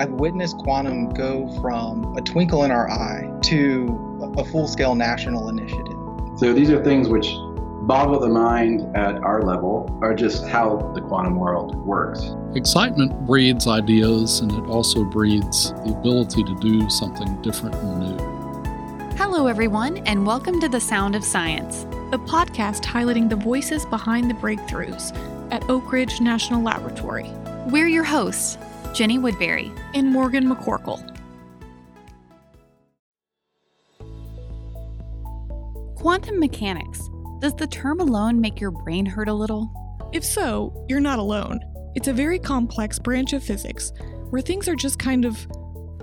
I've 0.00 0.12
witnessed 0.12 0.56
quantum 0.56 1.10
go 1.10 1.46
from 1.60 2.16
a 2.16 2.22
twinkle 2.22 2.64
in 2.64 2.70
our 2.70 2.88
eye 2.88 3.30
to 3.42 4.32
a 4.38 4.44
full 4.46 4.66
scale 4.66 4.94
national 4.94 5.50
initiative. 5.50 5.94
So 6.38 6.54
these 6.54 6.70
are 6.70 6.82
things 6.82 7.10
which 7.10 7.30
boggle 7.82 8.18
the 8.18 8.30
mind 8.30 8.96
at 8.96 9.16
our 9.16 9.42
level, 9.42 9.94
are 10.00 10.14
just 10.14 10.46
how 10.46 10.90
the 10.94 11.02
quantum 11.02 11.36
world 11.36 11.76
works. 11.84 12.34
Excitement 12.54 13.26
breeds 13.26 13.66
ideas 13.66 14.40
and 14.40 14.50
it 14.52 14.70
also 14.70 15.04
breeds 15.04 15.72
the 15.84 15.94
ability 15.94 16.44
to 16.44 16.54
do 16.60 16.88
something 16.88 17.42
different 17.42 17.74
and 17.74 18.00
new. 18.00 19.16
Hello, 19.16 19.48
everyone, 19.48 19.98
and 20.06 20.26
welcome 20.26 20.60
to 20.60 20.68
The 20.70 20.80
Sound 20.80 21.14
of 21.14 21.22
Science, 21.22 21.84
the 22.10 22.18
podcast 22.20 22.84
highlighting 22.84 23.28
the 23.28 23.36
voices 23.36 23.84
behind 23.84 24.30
the 24.30 24.34
breakthroughs 24.34 25.14
at 25.52 25.68
Oak 25.68 25.92
Ridge 25.92 26.22
National 26.22 26.62
Laboratory. 26.62 27.30
We're 27.66 27.88
your 27.88 28.04
hosts, 28.04 28.56
Jenny 28.92 29.18
Woodbury 29.18 29.72
and 29.94 30.12
Morgan 30.12 30.52
McCorkle. 30.52 31.06
Quantum 35.96 36.40
mechanics. 36.40 37.08
Does 37.40 37.54
the 37.54 37.66
term 37.66 38.00
alone 38.00 38.40
make 38.40 38.60
your 38.60 38.72
brain 38.72 39.06
hurt 39.06 39.28
a 39.28 39.34
little? 39.34 39.70
If 40.12 40.24
so, 40.24 40.84
you're 40.88 40.98
not 40.98 41.18
alone. 41.18 41.60
It's 41.94 42.08
a 42.08 42.12
very 42.12 42.38
complex 42.38 42.98
branch 42.98 43.32
of 43.32 43.44
physics 43.44 43.92
where 44.30 44.42
things 44.42 44.66
are 44.66 44.74
just 44.74 44.98
kind 44.98 45.24
of 45.24 45.46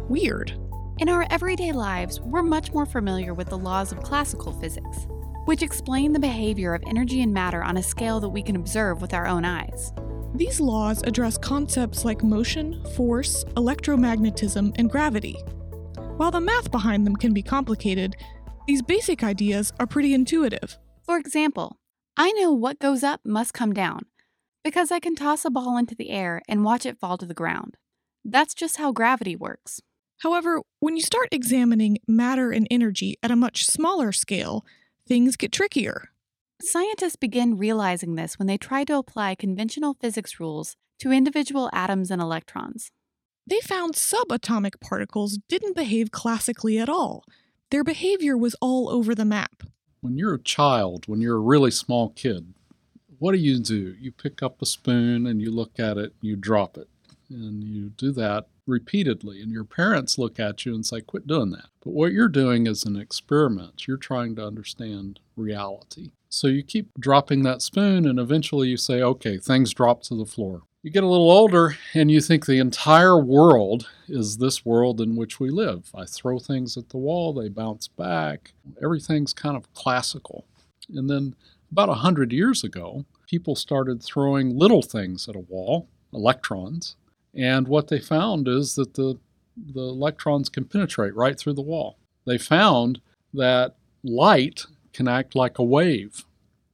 weird. 0.09 0.57
In 0.99 1.09
our 1.09 1.27
everyday 1.29 1.73
lives, 1.73 2.21
we're 2.21 2.41
much 2.41 2.71
more 2.71 2.85
familiar 2.85 3.33
with 3.33 3.49
the 3.49 3.57
laws 3.57 3.91
of 3.91 4.01
classical 4.01 4.53
physics, 4.53 5.07
which 5.45 5.61
explain 5.61 6.13
the 6.13 6.19
behavior 6.19 6.73
of 6.73 6.83
energy 6.87 7.21
and 7.21 7.33
matter 7.33 7.63
on 7.63 7.77
a 7.77 7.83
scale 7.83 8.19
that 8.21 8.29
we 8.29 8.41
can 8.41 8.55
observe 8.55 9.01
with 9.01 9.13
our 9.13 9.27
own 9.27 9.45
eyes. 9.45 9.91
These 10.37 10.59
laws 10.59 11.01
address 11.01 11.35
concepts 11.35 12.05
like 12.05 12.23
motion, 12.23 12.83
force, 12.95 13.43
electromagnetism, 13.55 14.71
and 14.77 14.87
gravity. 14.87 15.33
While 16.17 16.29
the 16.29 16.39
math 16.39 16.69
behind 16.69 17.07
them 17.07 17.15
can 17.15 17.33
be 17.33 17.41
complicated, 17.41 18.15
these 18.67 18.83
basic 18.83 19.23
ideas 19.23 19.73
are 19.79 19.87
pretty 19.87 20.13
intuitive. 20.13 20.77
For 21.03 21.17
example, 21.17 21.79
I 22.17 22.31
know 22.33 22.51
what 22.51 22.77
goes 22.77 23.03
up 23.03 23.21
must 23.25 23.55
come 23.55 23.73
down 23.73 24.05
because 24.63 24.91
I 24.91 24.99
can 24.99 25.15
toss 25.15 25.43
a 25.43 25.49
ball 25.49 25.75
into 25.75 25.95
the 25.95 26.11
air 26.11 26.43
and 26.47 26.63
watch 26.63 26.85
it 26.85 26.99
fall 26.99 27.17
to 27.17 27.25
the 27.25 27.33
ground. 27.33 27.75
That's 28.23 28.53
just 28.53 28.77
how 28.77 28.91
gravity 28.91 29.35
works. 29.35 29.81
However, 30.19 30.61
when 30.79 30.95
you 30.95 31.01
start 31.01 31.29
examining 31.31 31.97
matter 32.07 32.51
and 32.51 32.67
energy 32.69 33.17
at 33.23 33.31
a 33.31 33.35
much 33.35 33.65
smaller 33.65 34.11
scale, 34.11 34.63
things 35.07 35.35
get 35.35 35.51
trickier. 35.51 36.09
Scientists 36.59 37.15
begin 37.15 37.55
realizing 37.55 38.15
this 38.15 38.39
when 38.39 38.47
they 38.47 38.57
try 38.57 38.83
to 38.83 38.97
apply 38.97 39.35
conventional 39.35 39.93
physics 40.01 40.39
rules 40.39 40.75
to 40.97 41.11
individual 41.11 41.69
atoms 41.71 42.09
and 42.09 42.19
electrons. 42.19 42.89
They 43.45 43.59
found 43.59 43.93
subatomic 43.93 44.81
particles 44.81 45.37
didn't 45.47 45.75
behave 45.75 46.09
classically 46.09 46.79
at 46.79 46.89
all. 46.89 47.23
Their 47.69 47.83
behavior 47.83 48.35
was 48.35 48.55
all 48.59 48.89
over 48.89 49.13
the 49.13 49.23
map. 49.23 49.61
When 50.01 50.17
you're 50.17 50.33
a 50.33 50.41
child, 50.41 51.07
when 51.07 51.21
you're 51.21 51.37
a 51.37 51.39
really 51.39 51.69
small 51.69 52.09
kid, 52.09 52.55
what 53.19 53.33
do 53.33 53.37
you 53.37 53.59
do? 53.59 53.95
You 53.99 54.11
pick 54.11 54.41
up 54.41 54.59
a 54.59 54.65
spoon 54.65 55.27
and 55.27 55.39
you 55.39 55.51
look 55.51 55.79
at 55.79 55.97
it, 55.97 56.13
and 56.19 56.23
you 56.29 56.35
drop 56.35 56.75
it. 56.75 56.89
And 57.29 57.63
you 57.63 57.89
do 57.89 58.11
that 58.13 58.47
repeatedly, 58.67 59.41
and 59.41 59.51
your 59.51 59.63
parents 59.63 60.17
look 60.17 60.39
at 60.39 60.65
you 60.65 60.75
and 60.75 60.85
say, 60.85 61.01
Quit 61.01 61.25
doing 61.27 61.51
that. 61.51 61.67
But 61.83 61.93
what 61.93 62.11
you're 62.11 62.27
doing 62.27 62.67
is 62.67 62.83
an 62.83 62.95
experiment. 62.95 63.87
You're 63.87 63.97
trying 63.97 64.35
to 64.35 64.45
understand 64.45 65.19
reality. 65.35 66.11
So 66.29 66.47
you 66.47 66.63
keep 66.63 66.89
dropping 66.99 67.43
that 67.43 67.61
spoon, 67.61 68.05
and 68.05 68.19
eventually 68.19 68.67
you 68.67 68.77
say, 68.77 69.01
okay, 69.01 69.37
things 69.37 69.73
drop 69.73 70.03
to 70.03 70.15
the 70.15 70.25
floor. 70.25 70.63
You 70.83 70.91
get 70.91 71.03
a 71.03 71.07
little 71.07 71.31
older, 71.31 71.77
and 71.93 72.11
you 72.11 72.21
think 72.21 72.45
the 72.45 72.59
entire 72.59 73.17
world 73.17 73.89
is 74.07 74.37
this 74.37 74.65
world 74.65 75.01
in 75.01 75.15
which 75.15 75.39
we 75.39 75.49
live. 75.49 75.89
I 75.95 76.05
throw 76.05 76.39
things 76.39 76.77
at 76.77 76.89
the 76.89 76.97
wall, 76.97 77.33
they 77.33 77.49
bounce 77.49 77.87
back. 77.87 78.53
Everything's 78.83 79.33
kind 79.33 79.55
of 79.55 79.71
classical. 79.73 80.45
And 80.89 81.09
then 81.09 81.35
about 81.71 81.89
a 81.89 81.95
hundred 81.95 82.31
years 82.31 82.63
ago, 82.63 83.05
people 83.27 83.55
started 83.55 84.03
throwing 84.03 84.57
little 84.57 84.81
things 84.81 85.27
at 85.27 85.35
a 85.35 85.39
wall, 85.39 85.87
electrons, 86.13 86.95
and 87.37 87.67
what 87.67 87.87
they 87.87 87.99
found 87.99 88.47
is 88.47 88.75
that 88.75 88.95
the 88.95 89.19
the 89.57 89.81
electrons 89.81 90.49
can 90.49 90.65
penetrate 90.65 91.15
right 91.15 91.37
through 91.37 91.53
the 91.53 91.61
wall. 91.61 91.97
They 92.25 92.37
found 92.37 93.01
that 93.33 93.75
light 94.03 94.65
can 94.93 95.07
act 95.07 95.35
like 95.35 95.57
a 95.57 95.63
wave, 95.63 96.25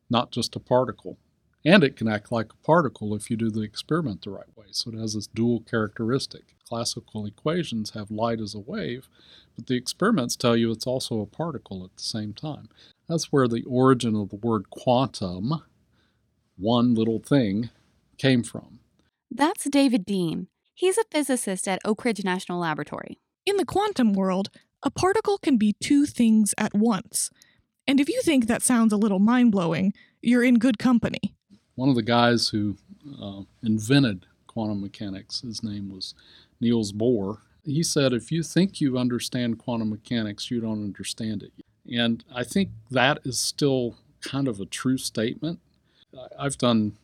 not 0.09 0.31
just 0.31 0.55
a 0.55 0.59
particle. 0.59 1.17
And 1.65 1.83
it 1.83 1.95
can 1.95 2.09
act 2.09 2.31
like 2.31 2.51
a 2.51 2.65
particle 2.65 3.15
if 3.15 3.29
you 3.29 3.37
do 3.37 3.49
the 3.49 3.61
experiment 3.61 4.23
the 4.23 4.31
right 4.31 4.57
way. 4.57 4.65
So 4.71 4.91
it 4.91 4.99
has 4.99 5.13
this 5.13 5.27
dual 5.27 5.61
characteristic. 5.61 6.55
Classical 6.67 7.25
equations 7.25 7.91
have 7.91 8.11
light 8.11 8.41
as 8.41 8.53
a 8.53 8.59
wave, 8.59 9.07
but 9.55 9.67
the 9.67 9.77
experiments 9.77 10.35
tell 10.35 10.57
you 10.57 10.71
it's 10.71 10.87
also 10.87 11.21
a 11.21 11.25
particle 11.25 11.85
at 11.85 11.95
the 11.95 12.03
same 12.03 12.33
time. 12.33 12.67
That's 13.07 13.31
where 13.31 13.47
the 13.47 13.63
origin 13.63 14.15
of 14.15 14.29
the 14.29 14.35
word 14.35 14.69
quantum, 14.69 15.63
one 16.57 16.93
little 16.95 17.19
thing, 17.19 17.69
came 18.17 18.43
from. 18.43 18.79
That's 19.31 19.69
David 19.69 20.05
Dean. 20.05 20.47
He's 20.75 20.97
a 20.97 21.03
physicist 21.11 21.67
at 21.67 21.79
Oak 21.85 22.03
Ridge 22.03 22.23
National 22.23 22.59
Laboratory. 22.59 23.19
In 23.45 23.57
the 23.57 23.65
quantum 23.65 24.13
world, 24.13 24.49
a 24.81 24.89
particle 24.89 25.37
can 25.37 25.57
be 25.57 25.73
two 25.73 26.05
things 26.05 26.55
at 26.57 26.73
once. 26.73 27.29
And 27.87 27.99
if 27.99 28.09
you 28.09 28.21
think 28.23 28.47
that 28.47 28.63
sounds 28.63 28.91
a 28.91 28.97
little 28.97 29.19
mind 29.19 29.51
blowing, 29.51 29.93
you're 30.21 30.43
in 30.43 30.55
good 30.55 30.79
company. 30.79 31.35
One 31.75 31.89
of 31.89 31.95
the 31.95 32.01
guys 32.01 32.49
who 32.49 32.77
uh, 33.21 33.41
invented 33.61 34.25
quantum 34.47 34.81
mechanics, 34.81 35.41
his 35.41 35.63
name 35.63 35.91
was 35.93 36.15
Niels 36.59 36.91
Bohr. 36.91 37.37
He 37.63 37.83
said, 37.83 38.11
if 38.11 38.31
you 38.31 38.41
think 38.41 38.81
you 38.81 38.97
understand 38.97 39.59
quantum 39.59 39.89
mechanics, 39.89 40.49
you 40.49 40.59
don't 40.59 40.83
understand 40.83 41.43
it. 41.43 41.53
And 41.95 42.23
I 42.33 42.43
think 42.43 42.69
that 42.89 43.19
is 43.23 43.39
still 43.39 43.95
kind 44.21 44.47
of 44.47 44.59
a 44.59 44.65
true 44.65 44.97
statement. 44.97 45.59
I've 46.39 46.57
done 46.57 46.97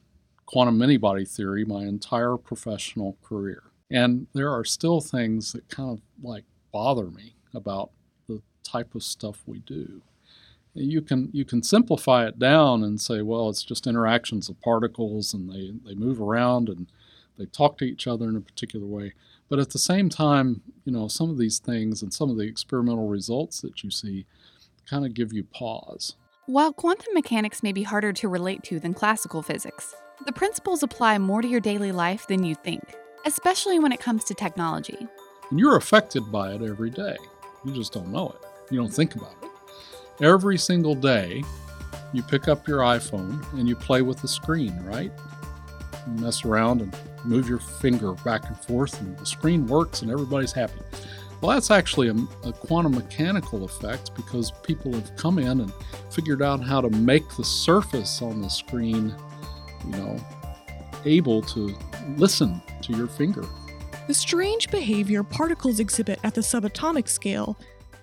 quantum 0.49 0.77
many 0.77 0.97
body 0.97 1.25
theory 1.25 1.63
my 1.63 1.83
entire 1.83 2.35
professional 2.35 3.17
career. 3.23 3.63
And 3.91 4.27
there 4.33 4.51
are 4.51 4.65
still 4.65 4.99
things 4.99 5.53
that 5.53 5.67
kind 5.69 5.91
of 5.91 6.01
like 6.23 6.45
bother 6.71 7.05
me 7.05 7.35
about 7.53 7.91
the 8.27 8.41
type 8.63 8.95
of 8.95 9.03
stuff 9.03 9.43
we 9.45 9.59
do 9.59 10.01
you 10.73 11.01
can 11.01 11.29
you 11.33 11.45
can 11.45 11.63
simplify 11.63 12.25
it 12.27 12.39
down 12.39 12.83
and 12.83 12.99
say, 13.01 13.21
well, 13.21 13.49
it's 13.49 13.63
just 13.63 13.87
interactions 13.87 14.49
of 14.49 14.61
particles 14.61 15.33
and 15.33 15.51
they, 15.51 15.73
they 15.85 15.95
move 15.95 16.21
around 16.21 16.69
and 16.69 16.87
they 17.37 17.45
talk 17.45 17.77
to 17.77 17.85
each 17.85 18.07
other 18.07 18.27
in 18.27 18.35
a 18.35 18.41
particular 18.41 18.85
way. 18.85 19.13
But 19.49 19.59
at 19.59 19.71
the 19.71 19.79
same 19.79 20.09
time, 20.09 20.61
you 20.85 20.91
know, 20.91 21.07
some 21.07 21.29
of 21.29 21.37
these 21.37 21.59
things 21.59 22.01
and 22.01 22.13
some 22.13 22.29
of 22.29 22.37
the 22.37 22.43
experimental 22.43 23.07
results 23.07 23.61
that 23.61 23.83
you 23.83 23.89
see 23.89 24.25
kind 24.87 25.05
of 25.05 25.13
give 25.13 25.33
you 25.33 25.43
pause. 25.43 26.15
While 26.45 26.73
quantum 26.73 27.13
mechanics 27.13 27.63
may 27.63 27.71
be 27.71 27.83
harder 27.83 28.11
to 28.13 28.27
relate 28.27 28.63
to 28.63 28.79
than 28.79 28.93
classical 28.93 29.41
physics, 29.41 29.95
the 30.25 30.31
principles 30.33 30.83
apply 30.83 31.17
more 31.17 31.41
to 31.41 31.47
your 31.47 31.61
daily 31.61 31.91
life 31.91 32.27
than 32.27 32.43
you 32.43 32.55
think, 32.55 32.95
especially 33.25 33.79
when 33.79 33.91
it 33.91 33.99
comes 33.99 34.23
to 34.25 34.33
technology. 34.33 35.07
And 35.49 35.59
you're 35.59 35.77
affected 35.77 36.31
by 36.31 36.53
it 36.53 36.61
every 36.61 36.89
day. 36.89 37.17
You 37.63 37.73
just 37.73 37.93
don't 37.93 38.09
know 38.09 38.29
it. 38.29 38.71
You 38.71 38.79
don't 38.79 38.93
think 38.93 39.15
about 39.15 39.33
it. 39.41 39.49
Every 40.23 40.57
single 40.57 40.95
day, 40.95 41.43
you 42.11 42.21
pick 42.23 42.47
up 42.47 42.67
your 42.67 42.79
iPhone 42.79 43.45
and 43.53 43.67
you 43.67 43.75
play 43.75 44.01
with 44.01 44.21
the 44.21 44.27
screen, 44.27 44.77
right? 44.83 45.11
You 46.05 46.21
mess 46.21 46.43
around 46.43 46.81
and 46.81 46.95
move 47.23 47.47
your 47.47 47.59
finger 47.59 48.13
back 48.13 48.47
and 48.47 48.57
forth, 48.57 48.99
and 49.01 49.17
the 49.17 49.25
screen 49.25 49.67
works 49.67 50.01
and 50.01 50.11
everybody's 50.11 50.51
happy. 50.51 50.81
Well, 51.41 51.51
that's 51.51 51.71
actually 51.71 52.09
a, 52.09 52.15
a, 52.47 52.51
quantum 52.51 52.93
mechanical 52.93 53.63
effect 53.63 54.13
because 54.13 54.51
people 54.63 54.93
have 54.93 55.15
come 55.15 55.39
in 55.39 55.61
and 55.61 55.71
figured 56.11 56.41
out 56.41 56.61
how 56.61 56.81
to 56.81 56.89
make 56.89 57.23
the 57.37 57.45
surface 57.45 58.21
on 58.21 58.41
the 58.41 58.49
screen, 58.49 59.15
you 59.85 59.91
know, 59.91 60.19
able 61.05 61.41
to 61.43 61.75
listen 62.17 62.61
to 62.81 62.93
your 62.93 63.07
finger. 63.07 63.45
The 64.07 64.13
strange 64.13 64.69
behavior 64.69 65.23
particles 65.23 65.79
exhibit 65.79 66.19
at 66.23 66.33
the 66.33 66.41
subatomic 66.41 67.07
scale 67.07 67.57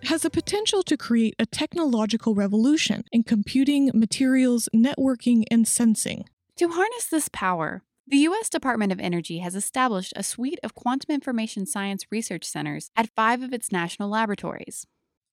has 0.05 0.23
the 0.23 0.31
potential 0.31 0.83
to 0.85 0.97
create 0.97 1.35
a 1.39 1.47
technological 1.47 2.35
revolution 2.35 3.05
in 3.13 3.25
computing, 3.25 3.91
materials, 3.93 4.69
networking, 4.75 5.45
and 5.51 5.67
sensing. 5.67 6.25
To 6.57 6.69
harness 6.69 7.07
this 7.07 7.29
power, 7.33 7.83
the 8.07 8.19
U.S. 8.19 8.49
Department 8.49 8.93
of 8.93 9.01
Energy 9.01 9.39
has 9.39 9.57
established 9.57 10.13
a 10.15 10.23
suite 10.23 10.61
of 10.63 10.75
quantum 10.77 11.13
information 11.13 11.67
science 11.67 12.07
research 12.11 12.45
centers 12.45 12.91
at 12.97 13.11
five 13.17 13.43
of 13.43 13.53
its 13.53 13.73
national 13.73 14.09
laboratories. 14.09 14.87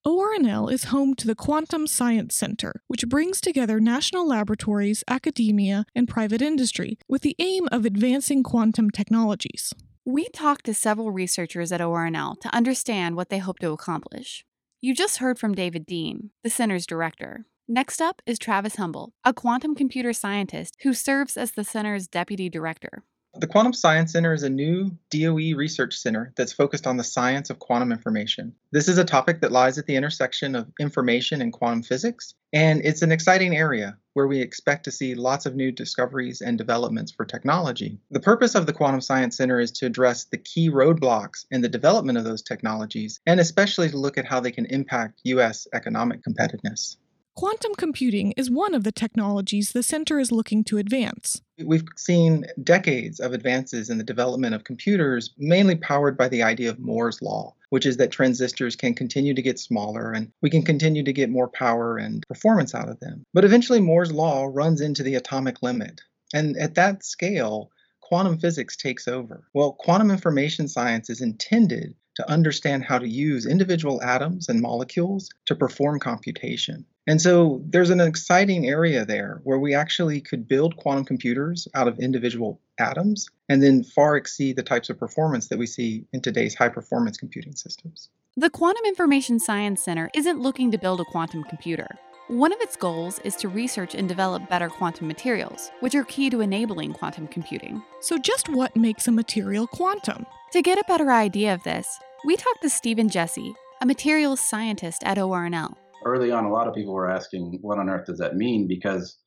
ORNL 0.06 0.70
is 0.70 0.86
home 0.86 1.14
to 1.16 1.26
the 1.26 1.34
Quantum 1.34 1.88
Science 1.88 2.36
Center, 2.36 2.82
which 2.88 3.08
brings 3.08 3.40
together 3.40 3.80
national 3.80 4.28
laboratories, 4.28 5.02
academia, 5.08 5.86
and 5.96 6.10
private 6.10 6.42
industry 6.42 6.98
with 7.08 7.22
the 7.22 7.38
aim 7.40 7.70
of 7.72 7.86
advancing 7.86 8.44
quantum 8.44 8.90
technologies. 8.90 9.74
We 10.04 10.28
talked 10.28 10.66
to 10.66 10.74
several 10.74 11.12
researchers 11.12 11.72
at 11.72 11.80
ORNL 11.80 12.38
to 12.42 12.54
understand 12.54 13.16
what 13.16 13.30
they 13.30 13.38
hope 13.38 13.60
to 13.60 13.72
accomplish. 13.72 14.44
You 14.82 14.94
just 14.94 15.20
heard 15.20 15.40
from 15.40 15.56
David 15.56 15.86
Dean, 15.86 16.32
the 16.44 16.50
center's 16.50 16.86
director. 16.86 17.46
Next 17.70 18.02
up 18.02 18.22
is 18.26 18.38
Travis 18.38 18.76
Humble, 18.76 19.14
a 19.24 19.34
quantum 19.34 19.74
computer 19.74 20.12
scientist 20.12 20.76
who 20.82 20.94
serves 20.94 21.38
as 21.38 21.52
the 21.52 21.64
center's 21.64 22.10
deputy 22.10 22.50
director. 22.50 23.04
The 23.35 23.47
Quantum 23.47 23.74
Science 23.74 24.12
Center 24.12 24.31
is 24.31 24.44
a 24.44 24.50
new 24.50 24.95
DOE 25.09 25.56
research 25.56 25.97
center 25.97 26.31
that's 26.35 26.53
focused 26.53 26.85
on 26.85 26.97
the 26.97 27.03
science 27.03 27.50
of 27.50 27.57
quantum 27.57 27.91
information. 27.91 28.53
This 28.71 28.88
is 28.88 29.00
a 29.00 29.03
topic 29.03 29.41
that 29.41 29.51
lies 29.51 29.80
at 29.80 29.88
the 29.88 29.95
intersection 29.95 30.53
of 30.53 30.71
information 30.80 31.41
and 31.41 31.51
quantum 31.51 31.81
physics, 31.81 32.35
and 32.53 32.85
it's 32.85 33.01
an 33.01 33.12
exciting 33.12 33.57
area 33.57 33.97
where 34.13 34.27
we 34.27 34.39
expect 34.39 34.83
to 34.83 34.91
see 34.91 35.15
lots 35.15 35.47
of 35.47 35.56
new 35.56 35.71
discoveries 35.71 36.41
and 36.41 36.59
developments 36.59 37.12
for 37.12 37.25
technology. 37.25 37.97
The 38.12 38.19
purpose 38.19 38.53
of 38.53 38.68
the 38.68 38.74
Quantum 38.74 39.01
Science 39.01 39.38
Center 39.38 39.59
is 39.59 39.71
to 39.71 39.88
address 39.88 40.25
the 40.25 40.38
key 40.38 40.69
roadblocks 40.69 41.47
in 41.50 41.62
the 41.62 41.69
development 41.69 42.19
of 42.19 42.25
those 42.25 42.44
technologies, 42.44 43.19
and 43.25 43.39
especially 43.39 43.89
to 43.89 43.97
look 43.97 44.19
at 44.19 44.25
how 44.25 44.41
they 44.41 44.51
can 44.51 44.68
impact 44.68 45.21
U.S. 45.24 45.68
economic 45.74 46.21
competitiveness. 46.24 46.97
Quantum 47.35 47.74
computing 47.75 48.31
is 48.33 48.51
one 48.51 48.75
of 48.75 48.83
the 48.83 48.91
technologies 48.91 49.71
the 49.71 49.81
center 49.81 50.19
is 50.19 50.31
looking 50.31 50.63
to 50.65 50.77
advance. 50.77 51.41
We've 51.57 51.88
seen 51.95 52.45
decades 52.63 53.19
of 53.19 53.33
advances 53.33 53.89
in 53.89 53.97
the 53.97 54.03
development 54.03 54.53
of 54.53 54.63
computers, 54.63 55.33
mainly 55.39 55.75
powered 55.75 56.15
by 56.15 56.30
the 56.30 56.44
idea 56.44 56.69
of 56.69 56.77
Moore's 56.77 57.24
Law, 57.24 57.56
which 57.69 57.88
is 57.88 57.97
that 57.97 58.12
transistors 58.12 58.75
can 58.75 58.94
continue 58.94 59.33
to 59.33 59.41
get 59.41 59.57
smaller 59.57 60.12
and 60.12 60.31
we 60.44 60.51
can 60.51 60.62
continue 60.62 61.03
to 61.03 61.12
get 61.12 61.31
more 61.31 61.47
power 61.47 61.97
and 61.97 62.24
performance 62.27 62.75
out 62.75 62.88
of 62.88 63.00
them. 63.00 63.24
But 63.33 63.45
eventually, 63.45 63.81
Moore's 63.81 64.12
Law 64.12 64.45
runs 64.45 64.80
into 64.80 65.01
the 65.01 65.15
atomic 65.15 65.63
limit. 65.63 66.01
And 66.35 66.56
at 66.57 66.75
that 66.75 67.03
scale, 67.03 67.71
quantum 68.00 68.38
physics 68.38 68.77
takes 68.77 69.07
over. 69.07 69.47
Well, 69.56 69.74
quantum 69.74 70.12
information 70.12 70.68
science 70.68 71.09
is 71.09 71.21
intended 71.21 71.95
to 72.15 72.30
understand 72.30 72.83
how 72.83 73.00
to 73.00 73.09
use 73.09 73.47
individual 73.47 74.03
atoms 74.03 74.50
and 74.50 74.62
molecules 74.62 75.30
to 75.47 75.56
perform 75.56 76.00
computation. 76.00 76.85
And 77.06 77.22
so 77.22 77.62
there's 77.66 77.90
an 77.90 78.00
exciting 78.00 78.68
area 78.68 79.06
there 79.06 79.42
where 79.44 79.60
we 79.60 79.76
actually 79.76 80.22
could 80.22 80.48
build 80.48 80.78
quantum 80.78 81.04
computers 81.04 81.68
out 81.76 81.88
of 81.88 82.00
individual 82.00 82.62
atoms 82.80 83.30
and 83.50 83.62
then 83.62 83.84
far 83.84 84.16
exceed 84.16 84.56
the 84.56 84.64
types 84.64 84.90
of 84.90 84.98
performance 84.98 85.50
that 85.50 85.60
we 85.60 85.68
see 85.68 86.06
in 86.14 86.22
today's 86.22 86.56
high 86.56 86.70
performance 86.70 87.18
computing 87.18 87.56
systems. 87.56 88.10
The 88.38 88.50
Quantum 88.50 88.86
Information 88.86 89.40
Science 89.40 89.84
Center 89.84 90.10
isn't 90.16 90.40
looking 90.40 90.72
to 90.72 90.78
build 90.78 91.02
a 91.02 91.06
quantum 91.06 91.44
computer. 91.44 91.88
One 92.30 92.54
of 92.54 92.62
its 92.62 92.78
goals 92.78 93.20
is 93.20 93.36
to 93.38 93.50
research 93.50 93.96
and 93.96 94.08
develop 94.08 94.50
better 94.50 94.70
quantum 94.70 95.08
materials, 95.08 95.72
which 95.82 95.94
are 95.94 96.06
key 96.06 96.30
to 96.30 96.40
enabling 96.40 96.94
quantum 96.94 97.28
computing. 97.28 97.84
So, 98.00 98.18
just 98.18 98.48
what 98.48 98.76
makes 98.78 99.08
a 99.08 99.12
material 99.12 99.68
quantum? 99.68 100.26
To 100.54 100.62
get 100.62 100.80
a 100.80 100.86
better 100.88 101.12
idea 101.12 101.54
of 101.54 101.64
this, 101.64 102.00
we 102.26 102.38
talked 102.38 102.62
to 102.62 102.70
Stephen 102.70 103.10
Jesse, 103.10 103.54
a 103.82 103.86
materials 103.86 104.40
scientist 104.40 105.04
at 105.04 105.18
ORNL. 105.18 105.76
Early 106.06 106.32
on, 106.32 106.46
a 106.46 106.52
lot 106.52 106.68
of 106.68 106.76
people 106.76 106.94
were 106.94 107.10
asking, 107.10 107.60
what 107.62 107.80
on 107.80 107.90
earth 107.90 108.06
does 108.06 108.20
that 108.20 108.36
mean? 108.36 108.68
Because 108.68 109.18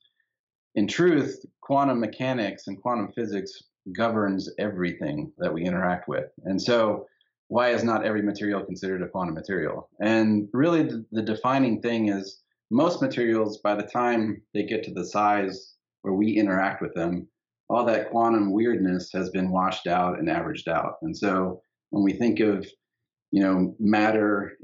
in 0.75 0.87
truth, 0.87 1.45
quantum 1.63 2.01
mechanics 2.01 2.67
and 2.67 2.81
quantum 2.81 3.13
physics 3.15 3.53
governs 3.95 4.51
everything 4.59 5.33
that 5.39 5.53
we 5.53 5.65
interact 5.65 6.09
with. 6.09 6.27
And 6.45 6.61
so, 6.61 7.07
why 7.49 7.71
is 7.71 7.85
not 7.85 8.05
every 8.05 8.23
material 8.23 8.65
considered 8.65 9.03
a 9.03 9.09
quantum 9.09 9.35
material? 9.35 9.89
And 10.01 10.49
really, 10.53 10.83
the, 10.83 11.07
the 11.13 11.23
defining 11.23 11.81
thing 11.81 12.09
is 12.09 12.43
most 12.71 13.01
materials, 13.01 13.59
by 13.59 13.77
the 13.77 13.85
time 13.85 14.43
they 14.53 14.65
get 14.65 14.83
to 14.85 14.93
the 14.93 15.07
size 15.07 15.75
where 16.03 16.15
we 16.15 16.33
interact 16.33 16.83
with 16.83 16.93
them, 16.95 17.29
all 17.69 17.85
that 17.85 18.11
quantum 18.11 18.53
weirdness 18.53 19.11
has 19.13 19.31
been 19.31 19.51
washed 19.51 19.87
out 19.87 20.19
and 20.19 20.29
averaged 20.29 20.69
out. 20.69 20.97
And 21.03 21.17
so, 21.17 21.63
when 21.91 22.03
we 22.03 22.13
think 22.13 22.41
of 22.41 22.67
you 23.31 23.43
know 23.43 23.75
matter 23.79 24.57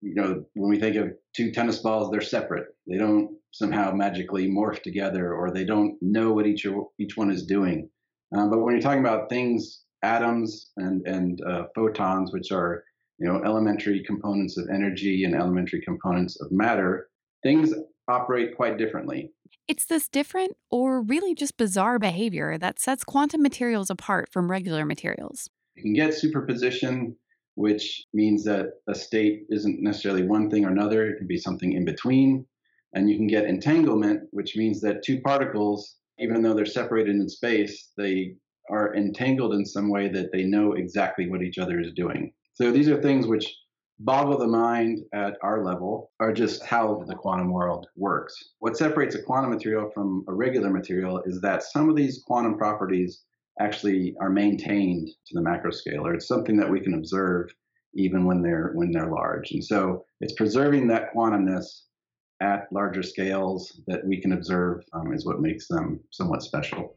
you 0.00 0.14
know 0.14 0.44
when 0.54 0.70
we 0.70 0.78
think 0.78 0.96
of 0.96 1.12
two 1.34 1.52
tennis 1.52 1.78
balls 1.78 2.10
they're 2.10 2.20
separate. 2.20 2.66
They 2.86 2.98
don't 2.98 3.36
somehow 3.52 3.92
magically 3.92 4.48
morph 4.48 4.82
together 4.82 5.34
or 5.34 5.50
they 5.50 5.64
don't 5.64 5.96
know 6.00 6.32
what 6.32 6.46
each 6.46 6.66
each 6.98 7.16
one 7.16 7.30
is 7.30 7.46
doing. 7.46 7.88
Um, 8.36 8.50
but 8.50 8.58
when 8.58 8.74
you're 8.74 8.82
talking 8.82 9.00
about 9.04 9.28
things 9.28 9.82
atoms 10.02 10.70
and 10.76 11.06
and 11.06 11.40
uh, 11.42 11.64
photons 11.74 12.32
which 12.32 12.52
are 12.52 12.84
you 13.18 13.26
know 13.26 13.42
elementary 13.44 14.02
components 14.04 14.56
of 14.56 14.68
energy 14.72 15.24
and 15.24 15.34
elementary 15.34 15.80
components 15.80 16.40
of 16.40 16.52
matter 16.52 17.08
things 17.42 17.74
operate 18.08 18.56
quite 18.56 18.78
differently. 18.78 19.30
It's 19.66 19.84
this 19.84 20.08
different 20.08 20.56
or 20.70 21.02
really 21.02 21.34
just 21.34 21.56
bizarre 21.56 21.98
behavior 21.98 22.56
that 22.58 22.78
sets 22.78 23.04
quantum 23.04 23.42
materials 23.42 23.90
apart 23.90 24.30
from 24.32 24.50
regular 24.50 24.84
materials. 24.84 25.48
You 25.76 25.82
can 25.82 25.92
get 25.92 26.14
superposition 26.14 27.16
which 27.58 28.04
means 28.14 28.44
that 28.44 28.66
a 28.86 28.94
state 28.94 29.42
isn't 29.50 29.82
necessarily 29.82 30.22
one 30.22 30.48
thing 30.48 30.64
or 30.64 30.70
another, 30.70 31.08
it 31.08 31.18
can 31.18 31.26
be 31.26 31.36
something 31.36 31.72
in 31.72 31.84
between. 31.84 32.46
And 32.94 33.10
you 33.10 33.16
can 33.16 33.26
get 33.26 33.46
entanglement, 33.46 34.28
which 34.30 34.56
means 34.56 34.80
that 34.82 35.02
two 35.02 35.20
particles, 35.22 35.96
even 36.20 36.40
though 36.40 36.54
they're 36.54 36.64
separated 36.64 37.16
in 37.16 37.28
space, 37.28 37.90
they 37.96 38.36
are 38.70 38.94
entangled 38.94 39.54
in 39.54 39.66
some 39.66 39.90
way 39.90 40.06
that 40.08 40.30
they 40.30 40.44
know 40.44 40.74
exactly 40.74 41.28
what 41.28 41.42
each 41.42 41.58
other 41.58 41.80
is 41.80 41.92
doing. 41.94 42.32
So 42.54 42.70
these 42.70 42.88
are 42.88 43.02
things 43.02 43.26
which 43.26 43.52
boggle 43.98 44.38
the 44.38 44.46
mind 44.46 45.00
at 45.12 45.36
our 45.42 45.64
level, 45.64 46.12
are 46.20 46.32
just 46.32 46.64
how 46.64 47.02
the 47.08 47.16
quantum 47.16 47.50
world 47.50 47.88
works. 47.96 48.50
What 48.60 48.76
separates 48.76 49.16
a 49.16 49.22
quantum 49.22 49.50
material 49.50 49.90
from 49.92 50.24
a 50.28 50.32
regular 50.32 50.70
material 50.70 51.22
is 51.26 51.40
that 51.40 51.64
some 51.64 51.88
of 51.88 51.96
these 51.96 52.22
quantum 52.24 52.56
properties 52.56 53.24
actually 53.60 54.14
are 54.20 54.30
maintained 54.30 55.08
to 55.08 55.34
the 55.34 55.42
macro 55.42 55.70
scale, 55.70 56.06
or 56.06 56.14
it's 56.14 56.28
something 56.28 56.56
that 56.56 56.70
we 56.70 56.80
can 56.80 56.94
observe 56.94 57.50
even 57.94 58.24
when 58.24 58.42
they're 58.42 58.72
when 58.74 58.92
they're 58.92 59.10
large. 59.10 59.50
And 59.52 59.64
so 59.64 60.04
it's 60.20 60.34
preserving 60.34 60.88
that 60.88 61.12
quantumness 61.14 61.82
at 62.40 62.72
larger 62.72 63.02
scales 63.02 63.80
that 63.86 64.06
we 64.06 64.20
can 64.20 64.32
observe 64.32 64.82
um, 64.92 65.12
is 65.12 65.26
what 65.26 65.40
makes 65.40 65.66
them 65.68 66.00
somewhat 66.10 66.42
special. 66.42 66.94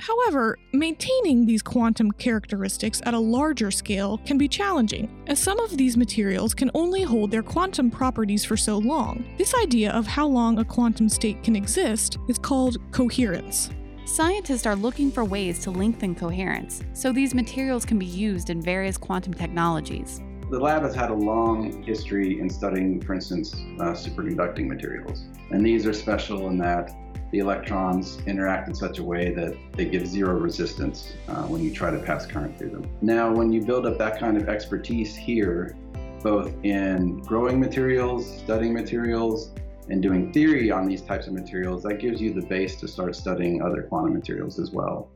However, 0.00 0.56
maintaining 0.72 1.44
these 1.44 1.60
quantum 1.60 2.12
characteristics 2.12 3.02
at 3.04 3.14
a 3.14 3.18
larger 3.18 3.70
scale 3.70 4.18
can 4.18 4.38
be 4.38 4.46
challenging, 4.46 5.24
as 5.26 5.40
some 5.40 5.58
of 5.58 5.76
these 5.76 5.96
materials 5.96 6.54
can 6.54 6.70
only 6.74 7.02
hold 7.02 7.30
their 7.32 7.42
quantum 7.42 7.90
properties 7.90 8.44
for 8.44 8.56
so 8.56 8.78
long. 8.78 9.24
This 9.38 9.54
idea 9.54 9.90
of 9.92 10.06
how 10.06 10.26
long 10.26 10.58
a 10.58 10.64
quantum 10.64 11.08
state 11.08 11.42
can 11.42 11.56
exist 11.56 12.16
is 12.28 12.38
called 12.38 12.78
coherence. 12.92 13.70
Scientists 14.08 14.64
are 14.64 14.74
looking 14.74 15.12
for 15.12 15.22
ways 15.22 15.58
to 15.58 15.70
lengthen 15.70 16.14
coherence 16.14 16.82
so 16.94 17.12
these 17.12 17.34
materials 17.34 17.84
can 17.84 17.98
be 17.98 18.06
used 18.06 18.48
in 18.48 18.60
various 18.60 18.96
quantum 18.96 19.34
technologies. 19.34 20.22
The 20.50 20.58
lab 20.58 20.82
has 20.82 20.94
had 20.94 21.10
a 21.10 21.14
long 21.14 21.82
history 21.82 22.40
in 22.40 22.48
studying, 22.48 23.02
for 23.02 23.12
instance, 23.12 23.54
uh, 23.54 23.92
superconducting 23.92 24.66
materials. 24.66 25.24
And 25.50 25.64
these 25.64 25.86
are 25.86 25.92
special 25.92 26.48
in 26.48 26.56
that 26.56 26.90
the 27.32 27.40
electrons 27.40 28.18
interact 28.26 28.68
in 28.68 28.74
such 28.74 28.98
a 28.98 29.04
way 29.04 29.34
that 29.34 29.54
they 29.74 29.84
give 29.84 30.06
zero 30.06 30.38
resistance 30.38 31.12
uh, 31.28 31.42
when 31.42 31.62
you 31.62 31.70
try 31.70 31.90
to 31.90 31.98
pass 31.98 32.24
current 32.24 32.58
through 32.58 32.70
them. 32.70 32.90
Now, 33.02 33.30
when 33.30 33.52
you 33.52 33.60
build 33.60 33.84
up 33.84 33.98
that 33.98 34.18
kind 34.18 34.38
of 34.38 34.48
expertise 34.48 35.14
here, 35.14 35.76
both 36.22 36.54
in 36.64 37.18
growing 37.18 37.60
materials, 37.60 38.38
studying 38.38 38.72
materials, 38.72 39.50
and 39.90 40.02
doing 40.02 40.32
theory 40.32 40.70
on 40.70 40.86
these 40.86 41.02
types 41.02 41.26
of 41.26 41.32
materials, 41.32 41.82
that 41.82 42.00
gives 42.00 42.20
you 42.20 42.32
the 42.32 42.46
base 42.46 42.76
to 42.76 42.88
start 42.88 43.16
studying 43.16 43.62
other 43.62 43.82
quantum 43.82 44.14
materials 44.14 44.58
as 44.58 44.70
well. 44.70 45.10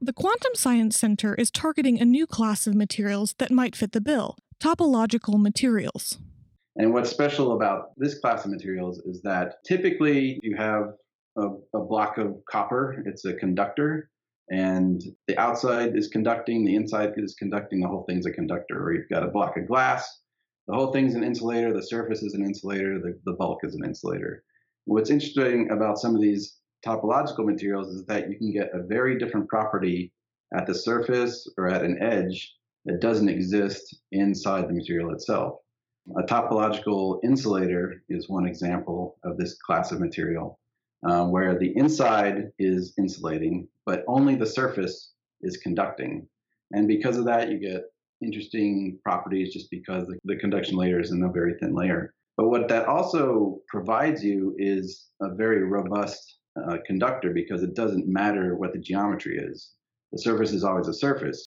The 0.00 0.12
Quantum 0.12 0.54
Science 0.54 0.98
Center 0.98 1.34
is 1.36 1.50
targeting 1.50 2.00
a 2.00 2.04
new 2.04 2.26
class 2.26 2.66
of 2.66 2.74
materials 2.74 3.34
that 3.38 3.52
might 3.52 3.76
fit 3.76 3.92
the 3.92 4.00
bill 4.00 4.36
topological 4.60 5.40
materials. 5.40 6.18
And 6.76 6.92
what's 6.92 7.10
special 7.10 7.52
about 7.52 7.90
this 7.96 8.18
class 8.18 8.44
of 8.44 8.50
materials 8.50 8.98
is 9.00 9.20
that 9.22 9.56
typically 9.64 10.38
you 10.42 10.56
have 10.56 10.94
a, 11.36 11.48
a 11.74 11.80
block 11.80 12.18
of 12.18 12.36
copper, 12.48 13.02
it's 13.06 13.24
a 13.24 13.34
conductor, 13.34 14.10
and 14.50 15.02
the 15.26 15.38
outside 15.38 15.96
is 15.96 16.08
conducting, 16.08 16.64
the 16.64 16.74
inside 16.74 17.14
is 17.16 17.34
conducting, 17.34 17.80
the 17.80 17.88
whole 17.88 18.04
thing's 18.08 18.26
a 18.26 18.30
conductor. 18.30 18.82
Or 18.82 18.94
you've 18.94 19.08
got 19.08 19.22
a 19.22 19.28
block 19.28 19.56
of 19.56 19.66
glass, 19.66 20.21
the 20.68 20.74
whole 20.74 20.92
thing's 20.92 21.14
an 21.14 21.24
insulator, 21.24 21.72
the 21.72 21.82
surface 21.82 22.22
is 22.22 22.34
an 22.34 22.44
insulator, 22.44 23.00
the, 23.00 23.18
the 23.24 23.32
bulk 23.32 23.60
is 23.64 23.74
an 23.74 23.84
insulator. 23.84 24.44
What's 24.84 25.10
interesting 25.10 25.70
about 25.70 25.98
some 25.98 26.14
of 26.14 26.22
these 26.22 26.58
topological 26.84 27.44
materials 27.44 27.88
is 27.94 28.04
that 28.06 28.30
you 28.30 28.36
can 28.36 28.52
get 28.52 28.74
a 28.74 28.82
very 28.82 29.18
different 29.18 29.48
property 29.48 30.12
at 30.56 30.66
the 30.66 30.74
surface 30.74 31.48
or 31.56 31.68
at 31.68 31.84
an 31.84 32.02
edge 32.02 32.54
that 32.84 33.00
doesn't 33.00 33.28
exist 33.28 33.96
inside 34.10 34.68
the 34.68 34.72
material 34.72 35.12
itself. 35.12 35.58
A 36.16 36.22
topological 36.22 37.20
insulator 37.22 38.02
is 38.08 38.28
one 38.28 38.46
example 38.46 39.18
of 39.24 39.36
this 39.36 39.56
class 39.62 39.92
of 39.92 40.00
material, 40.00 40.58
um, 41.08 41.30
where 41.30 41.56
the 41.56 41.76
inside 41.76 42.50
is 42.58 42.92
insulating, 42.98 43.68
but 43.86 44.04
only 44.08 44.34
the 44.34 44.46
surface 44.46 45.12
is 45.42 45.56
conducting. 45.58 46.26
And 46.72 46.88
because 46.88 47.18
of 47.18 47.24
that, 47.26 47.50
you 47.50 47.58
get 47.58 47.84
interesting 48.22 48.98
properties 49.02 49.52
just 49.52 49.70
because 49.70 50.06
the, 50.06 50.18
the 50.24 50.36
conduction 50.36 50.76
layer 50.76 51.00
is 51.00 51.10
in 51.10 51.22
a 51.22 51.30
very 51.30 51.54
thin 51.60 51.74
layer. 51.74 52.14
But 52.36 52.48
what 52.48 52.68
that 52.68 52.86
also 52.86 53.58
provides 53.68 54.24
you 54.24 54.54
is 54.58 55.08
a 55.20 55.34
very 55.34 55.64
robust 55.64 56.38
uh, 56.56 56.78
conductor 56.86 57.32
because 57.32 57.62
it 57.62 57.74
doesn't 57.74 58.08
matter 58.08 58.56
what 58.56 58.72
the 58.72 58.78
geometry 58.78 59.38
is. 59.38 59.70
The 60.12 60.18
surface 60.18 60.52
is 60.52 60.64
always 60.64 60.88
a 60.88 60.94
surface. 60.94 61.44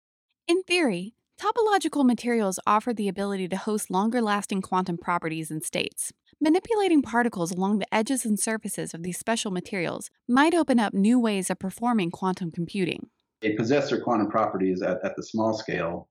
In 0.47 0.63
theory, 0.63 1.13
topological 1.39 2.05
materials 2.05 2.59
offer 2.67 2.93
the 2.93 3.07
ability 3.07 3.47
to 3.49 3.57
host 3.57 3.89
longer 3.89 4.21
lasting 4.21 4.61
quantum 4.61 4.97
properties 4.97 5.49
and 5.49 5.63
states. 5.63 6.11
Manipulating 6.39 7.01
particles 7.03 7.51
along 7.51 7.79
the 7.79 7.93
edges 7.93 8.25
and 8.25 8.39
surfaces 8.39 8.93
of 8.93 9.03
these 9.03 9.17
special 9.17 9.51
materials 9.51 10.09
might 10.27 10.55
open 10.55 10.79
up 10.79 10.93
new 10.93 11.19
ways 11.19 11.49
of 11.49 11.59
performing 11.59 12.09
quantum 12.09 12.51
computing. 12.51 13.07
They 13.41 13.53
possess 13.53 13.89
their 13.89 14.01
quantum 14.01 14.29
properties 14.29 14.81
at, 14.81 15.03
at 15.03 15.15
the 15.15 15.23
small 15.23 15.53
scale, 15.53 16.09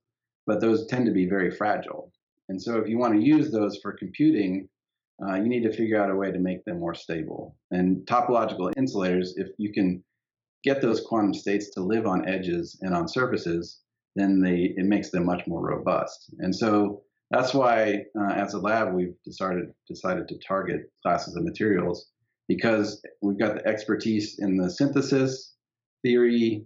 but 0.50 0.60
those 0.60 0.84
tend 0.86 1.06
to 1.06 1.12
be 1.12 1.26
very 1.26 1.48
fragile. 1.48 2.10
And 2.48 2.60
so 2.60 2.76
if 2.78 2.88
you 2.88 2.98
want 2.98 3.14
to 3.14 3.24
use 3.24 3.52
those 3.52 3.78
for 3.80 3.92
computing, 3.92 4.68
uh, 5.24 5.36
you 5.36 5.48
need 5.48 5.62
to 5.62 5.72
figure 5.72 6.02
out 6.02 6.10
a 6.10 6.16
way 6.16 6.32
to 6.32 6.40
make 6.40 6.64
them 6.64 6.80
more 6.80 6.92
stable. 6.92 7.54
And 7.70 7.98
topological 8.04 8.72
insulators, 8.76 9.34
if 9.36 9.46
you 9.58 9.72
can 9.72 10.02
get 10.64 10.82
those 10.82 11.02
quantum 11.06 11.34
states 11.34 11.70
to 11.74 11.82
live 11.82 12.04
on 12.04 12.28
edges 12.28 12.76
and 12.82 12.96
on 12.96 13.06
surfaces, 13.06 13.78
then 14.16 14.40
they 14.40 14.74
it 14.76 14.86
makes 14.86 15.10
them 15.10 15.24
much 15.24 15.46
more 15.46 15.62
robust. 15.64 16.34
And 16.40 16.52
so 16.52 17.02
that's 17.30 17.54
why, 17.54 18.06
uh, 18.20 18.32
as 18.32 18.54
a 18.54 18.58
lab, 18.58 18.92
we've 18.92 19.14
decided 19.24 19.66
decided 19.86 20.26
to 20.26 20.38
target 20.38 20.90
classes 21.00 21.36
of 21.36 21.44
materials 21.44 22.10
because 22.48 23.00
we've 23.22 23.38
got 23.38 23.54
the 23.54 23.68
expertise 23.68 24.40
in 24.40 24.56
the 24.56 24.68
synthesis, 24.68 25.54
theory, 26.02 26.64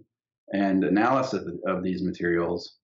and 0.53 0.83
analysis 0.83 1.45
of, 1.45 1.77
of 1.77 1.83
these 1.83 2.01
materials, 2.01 2.77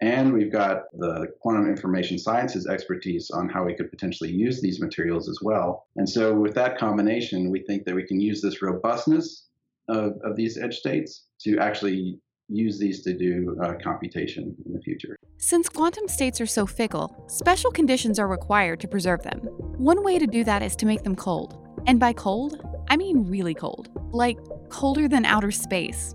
and 0.00 0.32
we've 0.32 0.52
got 0.52 0.84
the 0.98 1.28
quantum 1.40 1.68
information 1.68 2.18
sciences 2.18 2.66
expertise 2.66 3.30
on 3.30 3.48
how 3.48 3.64
we 3.64 3.74
could 3.74 3.90
potentially 3.90 4.30
use 4.30 4.60
these 4.60 4.80
materials 4.80 5.28
as 5.28 5.38
well. 5.42 5.86
And 5.96 6.08
so, 6.08 6.34
with 6.34 6.54
that 6.54 6.78
combination, 6.78 7.50
we 7.50 7.62
think 7.62 7.84
that 7.84 7.94
we 7.94 8.06
can 8.06 8.20
use 8.20 8.42
this 8.42 8.60
robustness 8.60 9.46
of, 9.88 10.12
of 10.22 10.36
these 10.36 10.58
edge 10.58 10.76
states 10.76 11.26
to 11.42 11.58
actually 11.58 12.20
use 12.48 12.78
these 12.78 13.02
to 13.02 13.16
do 13.16 13.56
uh, 13.62 13.74
computation 13.82 14.54
in 14.66 14.72
the 14.72 14.80
future. 14.80 15.16
Since 15.38 15.68
quantum 15.68 16.08
states 16.08 16.40
are 16.40 16.46
so 16.46 16.66
fickle, 16.66 17.24
special 17.28 17.70
conditions 17.70 18.18
are 18.18 18.28
required 18.28 18.80
to 18.80 18.88
preserve 18.88 19.22
them. 19.22 19.38
One 19.78 20.02
way 20.04 20.18
to 20.18 20.26
do 20.26 20.44
that 20.44 20.62
is 20.62 20.76
to 20.76 20.86
make 20.86 21.02
them 21.02 21.16
cold. 21.16 21.62
And 21.86 21.98
by 21.98 22.12
cold, 22.12 22.60
I 22.88 22.96
mean 22.96 23.26
really 23.26 23.54
cold, 23.54 23.90
like 24.12 24.38
colder 24.68 25.08
than 25.08 25.24
outer 25.24 25.50
space. 25.50 26.14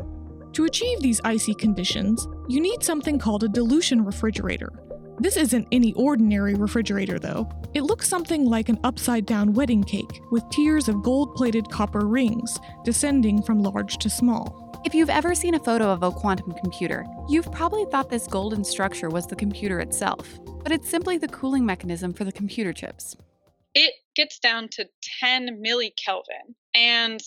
To 0.53 0.65
achieve 0.65 0.99
these 0.99 1.21
icy 1.23 1.53
conditions, 1.53 2.27
you 2.49 2.59
need 2.59 2.83
something 2.83 3.17
called 3.17 3.43
a 3.43 3.47
dilution 3.47 4.03
refrigerator. 4.03 4.69
This 5.17 5.37
isn't 5.37 5.67
any 5.71 5.93
ordinary 5.93 6.55
refrigerator, 6.55 7.19
though. 7.19 7.49
It 7.73 7.83
looks 7.83 8.09
something 8.09 8.45
like 8.45 8.67
an 8.67 8.79
upside 8.83 9.25
down 9.25 9.53
wedding 9.53 9.83
cake, 9.83 10.19
with 10.29 10.43
tiers 10.49 10.89
of 10.89 11.03
gold 11.03 11.35
plated 11.35 11.69
copper 11.69 12.05
rings 12.05 12.59
descending 12.83 13.41
from 13.41 13.63
large 13.63 13.97
to 13.99 14.09
small. 14.09 14.81
If 14.83 14.93
you've 14.93 15.09
ever 15.09 15.35
seen 15.35 15.53
a 15.53 15.59
photo 15.59 15.89
of 15.89 16.03
a 16.03 16.11
quantum 16.11 16.51
computer, 16.53 17.05
you've 17.29 17.51
probably 17.51 17.85
thought 17.85 18.09
this 18.09 18.27
golden 18.27 18.65
structure 18.65 19.09
was 19.09 19.27
the 19.27 19.35
computer 19.37 19.79
itself, 19.79 20.39
but 20.63 20.73
it's 20.73 20.89
simply 20.89 21.17
the 21.17 21.29
cooling 21.29 21.65
mechanism 21.65 22.13
for 22.13 22.25
the 22.25 22.31
computer 22.31 22.73
chips. 22.73 23.15
It 23.73 23.93
gets 24.17 24.37
down 24.39 24.67
to 24.69 24.89
10 25.21 25.63
millikelvin, 25.63 26.55
and 26.73 27.21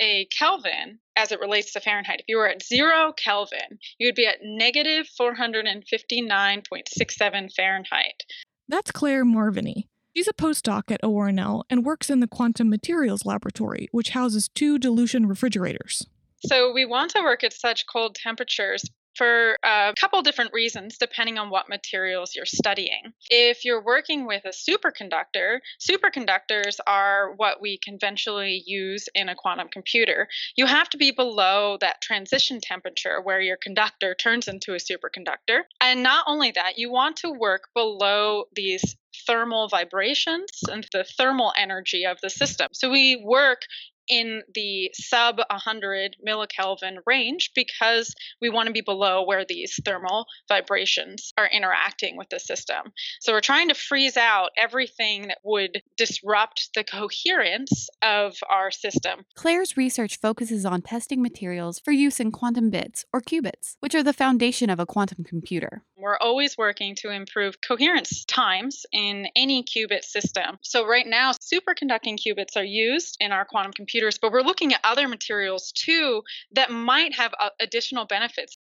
a 0.00 0.26
Kelvin 0.26 0.98
as 1.20 1.30
it 1.32 1.40
relates 1.40 1.72
to 1.74 1.80
Fahrenheit. 1.80 2.20
If 2.20 2.26
you 2.28 2.38
were 2.38 2.48
at 2.48 2.62
zero 2.62 3.12
Kelvin, 3.12 3.78
you 3.98 4.08
would 4.08 4.14
be 4.14 4.26
at 4.26 4.38
negative 4.42 5.06
459.67 5.20 7.54
Fahrenheit. 7.54 8.24
That's 8.66 8.90
Claire 8.90 9.26
Marvinney. 9.26 9.88
She's 10.16 10.28
a 10.28 10.32
postdoc 10.32 10.90
at 10.90 11.02
ORNL 11.02 11.64
and 11.68 11.84
works 11.84 12.08
in 12.08 12.20
the 12.20 12.26
Quantum 12.26 12.70
Materials 12.70 13.26
Laboratory, 13.26 13.88
which 13.92 14.08
houses 14.10 14.48
two 14.48 14.78
dilution 14.78 15.26
refrigerators. 15.26 16.06
So, 16.46 16.72
we 16.72 16.86
want 16.86 17.10
to 17.10 17.20
work 17.20 17.44
at 17.44 17.52
such 17.52 17.86
cold 17.86 18.14
temperatures 18.14 18.82
for 19.20 19.54
a 19.62 19.92
couple 20.00 20.22
different 20.22 20.50
reasons 20.54 20.96
depending 20.96 21.36
on 21.36 21.50
what 21.50 21.68
materials 21.68 22.34
you're 22.34 22.46
studying. 22.46 23.12
If 23.28 23.66
you're 23.66 23.84
working 23.84 24.26
with 24.26 24.46
a 24.46 24.48
superconductor, 24.48 25.58
superconductors 25.78 26.78
are 26.86 27.34
what 27.36 27.60
we 27.60 27.78
conventionally 27.84 28.62
use 28.64 29.10
in 29.14 29.28
a 29.28 29.34
quantum 29.34 29.68
computer. 29.68 30.26
You 30.56 30.64
have 30.64 30.88
to 30.88 30.96
be 30.96 31.10
below 31.10 31.76
that 31.82 32.00
transition 32.00 32.62
temperature 32.62 33.20
where 33.20 33.42
your 33.42 33.58
conductor 33.58 34.14
turns 34.14 34.48
into 34.48 34.72
a 34.72 34.76
superconductor. 34.76 35.64
And 35.82 36.02
not 36.02 36.24
only 36.26 36.52
that, 36.52 36.78
you 36.78 36.90
want 36.90 37.18
to 37.18 37.30
work 37.30 37.64
below 37.74 38.44
these 38.54 38.96
thermal 39.26 39.68
vibrations 39.68 40.48
and 40.70 40.86
the 40.92 41.04
thermal 41.04 41.52
energy 41.58 42.06
of 42.06 42.18
the 42.22 42.30
system. 42.30 42.68
So 42.72 42.90
we 42.90 43.22
work 43.22 43.66
in 44.10 44.42
the 44.54 44.90
sub 44.94 45.38
100 45.38 46.16
millikelvin 46.26 46.98
range 47.06 47.52
because 47.54 48.14
we 48.42 48.50
want 48.50 48.66
to 48.66 48.72
be 48.72 48.80
below 48.80 49.24
where 49.24 49.44
these 49.48 49.78
thermal 49.84 50.26
vibrations 50.48 51.32
are 51.38 51.48
interacting 51.48 52.16
with 52.16 52.28
the 52.28 52.40
system. 52.40 52.92
So 53.20 53.32
we're 53.32 53.40
trying 53.40 53.68
to 53.68 53.74
freeze 53.74 54.16
out 54.16 54.50
everything 54.56 55.28
that 55.28 55.38
would 55.44 55.82
disrupt 55.96 56.70
the 56.74 56.84
coherence 56.84 57.88
of 58.02 58.36
our 58.50 58.70
system. 58.70 59.24
Claire's 59.34 59.76
research 59.76 60.18
focuses 60.18 60.66
on 60.66 60.82
testing 60.82 61.22
materials 61.22 61.78
for 61.78 61.92
use 61.92 62.18
in 62.18 62.32
quantum 62.32 62.70
bits, 62.70 63.04
or 63.12 63.20
qubits, 63.20 63.76
which 63.80 63.94
are 63.94 64.02
the 64.02 64.12
foundation 64.12 64.70
of 64.70 64.80
a 64.80 64.86
quantum 64.86 65.24
computer. 65.24 65.82
We're 65.96 66.18
always 66.18 66.56
working 66.56 66.94
to 66.96 67.10
improve 67.10 67.60
coherence 67.60 68.24
times 68.24 68.86
in 68.90 69.28
any 69.36 69.62
qubit 69.62 70.02
system. 70.02 70.58
So 70.62 70.86
right 70.86 71.06
now, 71.06 71.32
superconducting 71.32 72.18
qubits 72.18 72.56
are 72.56 72.64
used 72.64 73.18
in 73.20 73.32
our 73.32 73.44
quantum 73.44 73.72
computer 73.72 73.99
computers, 74.00 74.18
but 74.20 74.32
we're 74.32 74.42
looking 74.42 74.72
at 74.72 74.80
other 74.82 75.06
materials 75.08 75.72
too 75.72 76.22
that 76.52 76.70
might 76.70 77.12
have 77.14 77.32
uh, 77.38 77.50
additional 77.60 78.06
benefits. 78.06 78.56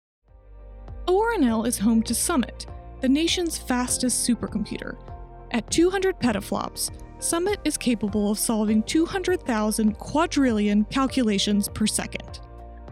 ORNL 1.05 1.67
is 1.67 1.77
home 1.77 2.01
to 2.03 2.15
Summit, 2.15 2.65
the 3.01 3.09
nation's 3.09 3.57
fastest 3.57 4.27
supercomputer. 4.27 4.97
At 5.51 5.69
200 5.69 6.19
petaflops, 6.19 6.89
Summit 7.19 7.59
is 7.63 7.77
capable 7.77 8.31
of 8.31 8.39
solving 8.39 8.81
200,000 8.83 9.97
quadrillion 9.97 10.85
calculations 10.85 11.69
per 11.69 11.85
second. 11.85 12.41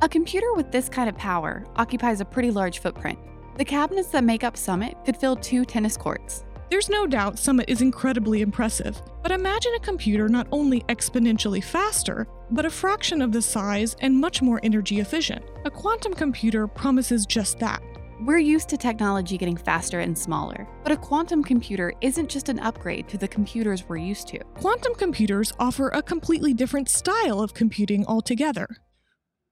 A 0.02 0.10
computer 0.10 0.54
with 0.54 0.72
this 0.72 0.88
kind 0.88 1.10
of 1.10 1.18
power 1.18 1.66
occupies 1.78 2.22
a 2.22 2.26
pretty 2.26 2.52
large 2.52 2.80
footprint. 2.80 3.18
The 3.58 3.66
cabinets 3.66 4.10
that 4.10 4.24
make 4.24 4.44
up 4.44 4.56
Summit 4.56 4.96
could 5.04 5.18
fill 5.18 5.36
two 5.36 5.66
tennis 5.66 5.98
courts. 5.98 6.46
There's 6.68 6.90
no 6.90 7.06
doubt 7.06 7.38
Summit 7.38 7.70
is 7.70 7.82
incredibly 7.82 8.42
impressive, 8.42 9.00
but 9.22 9.32
imagine 9.32 9.74
a 9.76 9.80
computer 9.80 10.28
not 10.28 10.48
only 10.52 10.82
exponentially 10.90 11.64
faster, 11.64 12.28
but 12.50 12.66
a 12.66 12.72
fraction 12.72 13.22
of 13.22 13.32
the 13.32 13.42
size 13.42 13.96
and 14.00 14.20
much 14.20 14.42
more 14.42 14.60
energy 14.64 15.00
efficient. 15.00 15.46
A 15.66 15.70
quantum 15.70 16.16
computer 16.16 16.66
promises 16.66 17.28
just 17.28 17.60
that. 17.60 17.84
We're 18.22 18.40
used 18.40 18.68
to 18.70 18.78
technology 18.78 19.38
getting 19.38 19.58
faster 19.58 20.00
and 20.00 20.18
smaller, 20.18 20.68
but 20.82 20.92
a 20.92 20.98
quantum 20.98 21.44
computer 21.44 21.94
isn't 22.02 22.30
just 22.30 22.50
an 22.50 22.60
upgrade 22.60 23.08
to 23.10 23.18
the 23.20 23.28
computers 23.28 23.88
we're 23.88 23.98
used 23.98 24.28
to. 24.30 24.40
Quantum 24.56 24.96
computers 24.96 25.54
offer 25.60 25.90
a 25.90 26.02
completely 26.02 26.54
different 26.54 26.90
style 26.90 27.42
of 27.42 27.54
computing 27.54 28.06
altogether. 28.08 28.68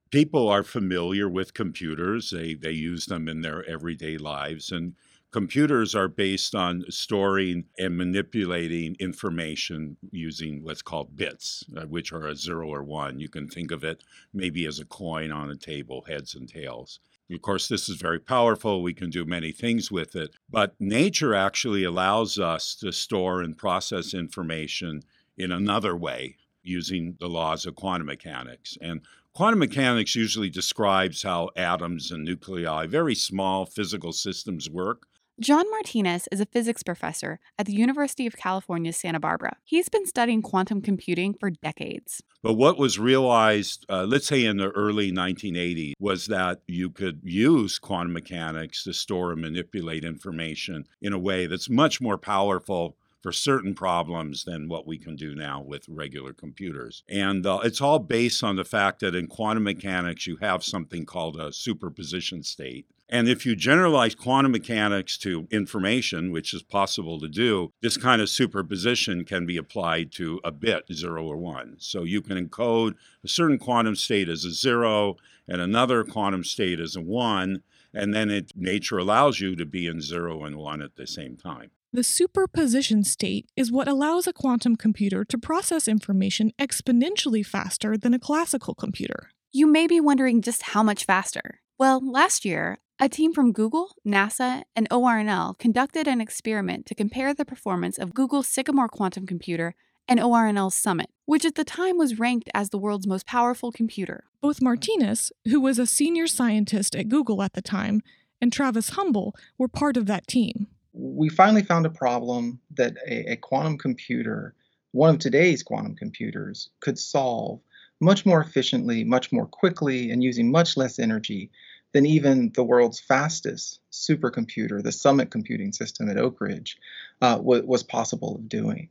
People 0.10 0.48
are 0.48 0.64
familiar 0.64 1.30
with 1.30 1.54
computers, 1.54 2.32
they, 2.32 2.56
they 2.56 2.72
use 2.72 3.06
them 3.06 3.28
in 3.28 3.42
their 3.42 3.68
everyday 3.70 4.18
lives, 4.18 4.72
and 4.72 4.96
Computers 5.34 5.96
are 5.96 6.08
based 6.08 6.54
on 6.54 6.84
storing 6.90 7.64
and 7.80 7.98
manipulating 7.98 8.96
information 9.00 9.98
using 10.12 10.64
what's 10.64 10.84
called 10.84 11.18
bits, 11.18 11.64
uh, 11.76 11.86
which 11.88 12.14
are 12.14 12.28
a 12.28 12.36
zero 12.36 12.70
or 12.70 12.84
one. 12.84 13.20
You 13.20 13.28
can 13.28 13.48
think 13.48 13.72
of 13.72 13.84
it 13.84 14.04
maybe 14.32 14.68
as 14.68 14.80
a 14.80 14.86
coin 14.86 15.32
on 15.32 15.50
a 15.50 15.56
table, 15.56 16.06
heads 16.08 16.36
and 16.36 16.48
tails. 16.48 17.00
Of 17.32 17.42
course, 17.42 17.68
this 17.68 17.90
is 17.90 17.96
very 17.96 18.20
powerful. 18.20 18.84
We 18.84 18.94
can 18.94 19.10
do 19.10 19.26
many 19.26 19.52
things 19.52 19.92
with 19.92 20.16
it. 20.16 20.36
But 20.52 20.76
nature 20.80 21.34
actually 21.34 21.84
allows 21.84 22.38
us 22.38 22.76
to 22.76 22.92
store 22.92 23.42
and 23.42 23.58
process 23.58 24.14
information 24.14 25.02
in 25.36 25.52
another 25.52 25.98
way 25.98 26.38
using 26.62 27.18
the 27.20 27.28
laws 27.28 27.66
of 27.66 27.74
quantum 27.74 28.06
mechanics. 28.06 28.78
And 28.82 29.02
quantum 29.34 29.58
mechanics 29.58 30.16
usually 30.16 30.52
describes 30.52 31.24
how 31.24 31.50
atoms 31.56 32.12
and 32.12 32.24
nuclei, 32.24 32.86
very 32.86 33.16
small 33.16 33.66
physical 33.66 34.14
systems, 34.14 34.70
work. 34.70 35.08
John 35.40 35.66
Martinis 35.72 36.28
is 36.32 36.40
a 36.40 36.46
physics 36.46 36.84
professor 36.84 37.40
at 37.58 37.66
the 37.66 37.74
University 37.74 38.28
of 38.28 38.38
California, 38.38 38.94
Santa 38.94 39.20
Barbara. 39.20 39.58
He's 39.64 39.90
been 39.90 40.06
studying 40.06 40.44
quantum 40.44 40.80
computing 40.80 41.34
for 41.34 41.50
decades. 41.50 42.22
But 42.44 42.54
what 42.54 42.78
was 42.78 43.00
realized, 43.00 43.84
uh, 43.90 44.04
let's 44.04 44.28
say 44.28 44.46
in 44.46 44.58
the 44.58 44.70
early 44.70 45.12
1980s, 45.12 45.94
was 46.00 46.28
that 46.28 46.62
you 46.68 46.92
could 46.92 47.22
use 47.24 47.80
quantum 47.80 48.14
mechanics 48.14 48.84
to 48.84 48.94
store 48.94 49.32
and 49.32 49.42
manipulate 49.42 50.06
information 50.06 50.86
in 51.02 51.14
a 51.14 51.20
way 51.20 51.48
that's 51.48 51.68
much 51.68 52.00
more 52.00 52.20
powerful 52.20 52.96
for 53.24 53.32
certain 53.32 53.74
problems 53.74 54.44
than 54.44 54.68
what 54.68 54.86
we 54.86 55.00
can 55.00 55.16
do 55.16 55.34
now 55.34 55.62
with 55.62 55.88
regular 55.88 56.34
computers. 56.34 57.04
And 57.10 57.46
uh, 57.48 57.62
it's 57.64 57.82
all 57.82 57.98
based 57.98 58.44
on 58.44 58.58
the 58.58 58.66
fact 58.66 59.00
that 59.00 59.16
in 59.16 59.28
quantum 59.28 59.64
mechanics, 59.64 60.28
you 60.28 60.38
have 60.42 60.64
something 60.64 61.06
called 61.06 61.40
a 61.40 61.54
superposition 61.54 62.44
state. 62.44 62.86
And 63.10 63.28
if 63.28 63.46
you 63.46 63.56
generalize 63.56 64.16
quantum 64.16 64.54
mechanics 64.54 65.18
to 65.20 65.48
information, 65.52 66.32
which 66.32 66.54
is 66.54 66.64
possible 66.64 67.20
to 67.20 67.28
do, 67.28 67.72
this 67.82 67.98
kind 67.98 68.22
of 68.22 68.30
superposition 68.30 69.26
can 69.26 69.46
be 69.46 69.58
applied 69.58 70.12
to 70.14 70.40
a 70.44 70.52
bit, 70.52 70.86
zero 70.92 71.26
or 71.26 71.38
one. 71.38 71.76
So 71.80 72.04
you 72.04 72.22
can 72.22 72.38
encode 72.48 72.96
a 73.24 73.28
certain 73.28 73.60
quantum 73.60 73.96
state 73.96 74.30
as 74.30 74.46
a 74.46 74.52
zero 74.52 75.18
and 75.48 75.62
another 75.62 76.04
quantum 76.04 76.44
state 76.44 76.80
as 76.80 76.96
a 76.96 77.02
one, 77.02 77.62
and 77.94 78.14
then 78.14 78.32
it, 78.32 78.52
nature 78.56 78.98
allows 78.98 79.40
you 79.40 79.56
to 79.58 79.66
be 79.66 79.86
in 79.86 80.02
zero 80.02 80.44
and 80.44 80.58
one 80.58 80.82
at 80.82 80.96
the 80.96 81.06
same 81.06 81.36
time. 81.36 81.72
The 81.92 82.04
superposition 82.04 83.04
state 83.04 83.46
is 83.56 83.72
what 83.72 83.88
allows 83.88 84.26
a 84.26 84.34
quantum 84.34 84.76
computer 84.76 85.24
to 85.26 85.38
process 85.38 85.88
information 85.88 86.52
exponentially 86.60 87.46
faster 87.46 87.96
than 87.98 88.16
a 88.16 88.20
classical 88.20 88.74
computer. 88.74 89.30
You 89.52 89.68
may 89.68 89.86
be 89.86 90.02
wondering 90.02 90.42
just 90.42 90.64
how 90.64 90.82
much 90.82 91.06
faster. 91.06 91.60
Well, 91.78 92.02
last 92.04 92.46
year, 92.46 92.80
a 93.04 93.10
team 93.10 93.34
from 93.34 93.52
Google, 93.52 93.90
NASA, 94.08 94.64
and 94.78 94.88
ORNL 94.90 95.60
conducted 95.60 96.08
an 96.08 96.22
experiment 96.22 96.86
to 96.86 96.96
compare 96.96 97.34
the 97.34 97.44
performance 97.44 97.98
of 97.98 98.14
Google's 98.14 98.48
Sycamore 98.48 98.88
quantum 98.88 99.28
computer 99.28 99.76
and 100.08 100.22
ORNL's 100.22 100.74
Summit, 100.74 101.10
which 101.26 101.44
at 101.44 101.56
the 101.56 101.66
time 101.66 101.98
was 101.98 102.18
ranked 102.18 102.50
as 102.54 102.70
the 102.70 102.78
world's 102.78 103.06
most 103.06 103.26
powerful 103.26 103.74
computer. 103.74 104.24
Both 104.40 104.62
Martinis, 104.62 105.34
who 105.50 105.60
was 105.60 105.80
a 105.80 105.86
senior 105.86 106.28
scientist 106.28 106.96
at 106.96 107.10
Google 107.10 107.44
at 107.44 107.52
the 107.52 107.62
time, 107.62 108.04
and 108.40 108.54
Travis 108.54 108.92
Humble 108.92 109.36
were 109.58 109.68
part 109.68 109.98
of 109.98 110.06
that 110.06 110.26
team. 110.26 110.68
We 110.94 111.28
finally 111.28 111.64
found 111.64 111.86
a 111.86 111.90
problem 111.90 112.62
that 112.78 112.96
a, 113.06 113.34
a 113.34 113.36
quantum 113.36 113.78
computer, 113.78 114.56
one 114.94 115.10
of 115.10 115.20
today's 115.20 115.62
quantum 115.62 115.98
computers, 115.98 116.70
could 116.80 116.98
solve 116.98 117.60
much 118.00 118.26
more 118.26 118.40
efficiently, 118.40 119.04
much 119.04 119.34
more 119.34 119.46
quickly, 119.46 120.10
and 120.10 120.24
using 120.24 120.50
much 120.50 120.78
less 120.78 121.00
energy 121.00 121.52
than 121.94 122.06
even 122.06 122.52
the 122.54 122.64
world's 122.64 123.00
fastest 123.00 123.80
supercomputer, 123.92 124.84
the 124.84 124.92
Summit 124.92 125.32
computing 125.32 125.72
system 125.72 126.10
at 126.10 126.18
Oak 126.18 126.42
Ridge, 126.42 126.78
uh, 127.22 127.38
w- 127.38 127.66
was 127.66 127.84
possible 127.84 128.36
of 128.36 128.50
doing. 128.50 128.90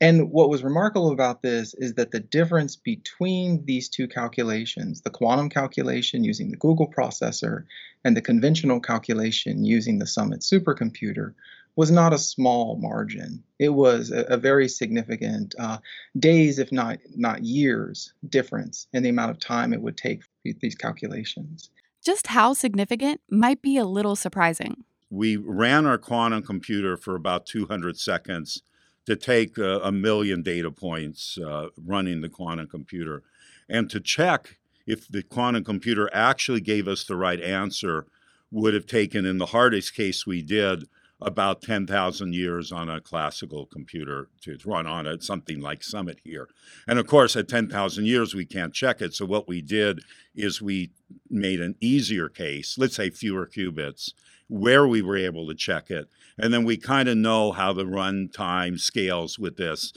And 0.00 0.30
what 0.30 0.50
was 0.50 0.62
remarkable 0.62 1.12
about 1.12 1.40
this 1.40 1.72
is 1.74 1.94
that 1.94 2.10
the 2.10 2.20
difference 2.20 2.76
between 2.76 3.64
these 3.64 3.88
two 3.88 4.08
calculations, 4.08 5.00
the 5.00 5.10
quantum 5.10 5.48
calculation 5.48 6.24
using 6.24 6.50
the 6.50 6.56
Google 6.56 6.90
processor 6.90 7.64
and 8.04 8.16
the 8.16 8.20
conventional 8.20 8.80
calculation 8.80 9.64
using 9.64 9.98
the 9.98 10.06
Summit 10.06 10.40
supercomputer, 10.40 11.34
was 11.76 11.90
not 11.90 12.12
a 12.12 12.18
small 12.18 12.76
margin. 12.76 13.42
It 13.58 13.70
was 13.70 14.10
a, 14.10 14.22
a 14.24 14.36
very 14.36 14.68
significant 14.68 15.54
uh, 15.58 15.78
days, 16.18 16.58
if 16.58 16.70
not 16.70 16.98
not 17.16 17.42
years, 17.42 18.12
difference 18.28 18.86
in 18.92 19.02
the 19.02 19.08
amount 19.08 19.30
of 19.30 19.38
time 19.38 19.72
it 19.72 19.80
would 19.80 19.96
take 19.96 20.22
for 20.22 20.30
these 20.60 20.74
calculations. 20.74 21.70
Just 22.04 22.26
how 22.28 22.52
significant 22.52 23.22
might 23.30 23.62
be 23.62 23.78
a 23.78 23.86
little 23.86 24.14
surprising. 24.14 24.84
We 25.08 25.36
ran 25.36 25.86
our 25.86 25.96
quantum 25.96 26.42
computer 26.42 26.98
for 26.98 27.16
about 27.16 27.46
200 27.46 27.98
seconds 27.98 28.62
to 29.06 29.16
take 29.16 29.56
a, 29.56 29.90
million 29.90 30.42
data 30.42 30.70
points 30.70 31.38
uh, 31.38 31.68
running 31.82 32.20
the 32.20 32.28
quantum 32.28 32.66
computer 32.66 33.22
and 33.68 33.88
to 33.90 34.00
check 34.00 34.58
if 34.86 35.08
the 35.08 35.22
quantum 35.22 35.64
computer 35.64 36.10
actually 36.12 36.60
gave 36.60 36.88
us 36.88 37.04
the 37.04 37.16
right 37.16 37.40
answer 37.40 38.06
would 38.50 38.74
have 38.74 38.86
taken 38.86 39.24
in 39.24 39.38
the 39.38 39.46
hardest 39.46 39.94
case 39.94 40.26
we 40.26 40.42
did 40.42 40.84
about 41.24 41.62
10,000 41.62 42.34
years 42.34 42.70
on 42.70 42.88
a 42.88 43.00
classical 43.00 43.66
computer 43.66 44.28
to 44.42 44.58
run 44.64 44.86
on 44.86 45.06
it, 45.06 45.22
something 45.22 45.60
like 45.60 45.82
Summit 45.82 46.20
here. 46.22 46.48
And 46.86 46.98
of 46.98 47.06
course, 47.06 47.34
at 47.34 47.48
10,000 47.48 48.06
years, 48.06 48.34
we 48.34 48.44
can't 48.44 48.74
check 48.74 49.00
it. 49.00 49.14
So 49.14 49.24
what 49.24 49.48
we 49.48 49.62
did 49.62 50.00
is 50.34 50.60
we 50.60 50.90
made 51.30 51.60
an 51.60 51.76
easier 51.80 52.28
case, 52.28 52.76
let's 52.78 52.96
say 52.96 53.10
fewer 53.10 53.46
qubits, 53.46 54.12
where 54.48 54.86
we 54.86 55.00
were 55.00 55.16
able 55.16 55.48
to 55.48 55.54
check 55.54 55.90
it. 55.90 56.08
And 56.36 56.52
then 56.52 56.64
we 56.64 56.76
kind 56.76 57.08
of 57.08 57.16
know 57.16 57.52
how 57.52 57.72
the 57.72 57.84
runtime 57.84 58.78
scales 58.78 59.38
with 59.38 59.56
this. 59.56 59.92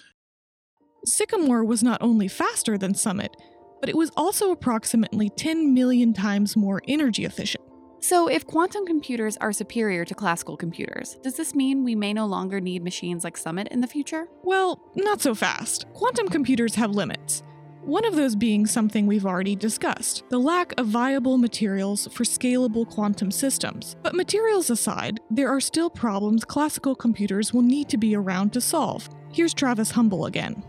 Sycamore 1.05 1.63
was 1.63 1.83
not 1.83 2.01
only 2.01 2.27
faster 2.27 2.77
than 2.77 2.93
Summit, 2.93 3.35
but 3.79 3.89
it 3.89 3.97
was 3.97 4.11
also 4.15 4.51
approximately 4.51 5.29
10 5.29 5.73
million 5.73 6.13
times 6.13 6.55
more 6.55 6.81
energy 6.87 7.25
efficient. 7.25 7.63
So, 7.99 8.27
if 8.27 8.45
quantum 8.45 8.85
computers 8.85 9.37
are 9.37 9.51
superior 9.51 10.05
to 10.05 10.13
classical 10.13 10.55
computers, 10.55 11.15
does 11.23 11.35
this 11.35 11.55
mean 11.55 11.83
we 11.83 11.95
may 11.95 12.13
no 12.13 12.27
longer 12.27 12.61
need 12.61 12.83
machines 12.83 13.23
like 13.23 13.35
Summit 13.37 13.67
in 13.69 13.81
the 13.81 13.87
future? 13.87 14.27
Well, 14.43 14.79
not 14.95 15.19
so 15.19 15.33
fast. 15.33 15.87
Quantum 15.93 16.27
computers 16.27 16.75
have 16.75 16.91
limits. 16.91 17.43
One 17.81 18.05
of 18.05 18.15
those 18.15 18.35
being 18.35 18.65
something 18.65 19.07
we've 19.07 19.25
already 19.25 19.55
discussed 19.55 20.23
the 20.29 20.37
lack 20.37 20.73
of 20.77 20.87
viable 20.87 21.37
materials 21.37 22.07
for 22.11 22.23
scalable 22.23 22.87
quantum 22.87 23.31
systems. 23.31 23.95
But 24.03 24.13
materials 24.13 24.69
aside, 24.69 25.19
there 25.31 25.49
are 25.49 25.61
still 25.61 25.89
problems 25.89 26.45
classical 26.45 26.95
computers 26.95 27.53
will 27.53 27.61
need 27.61 27.89
to 27.89 27.97
be 27.97 28.15
around 28.15 28.53
to 28.53 28.61
solve. 28.61 29.09
Here's 29.31 29.53
Travis 29.53 29.89
Humble 29.91 30.25
again 30.25 30.63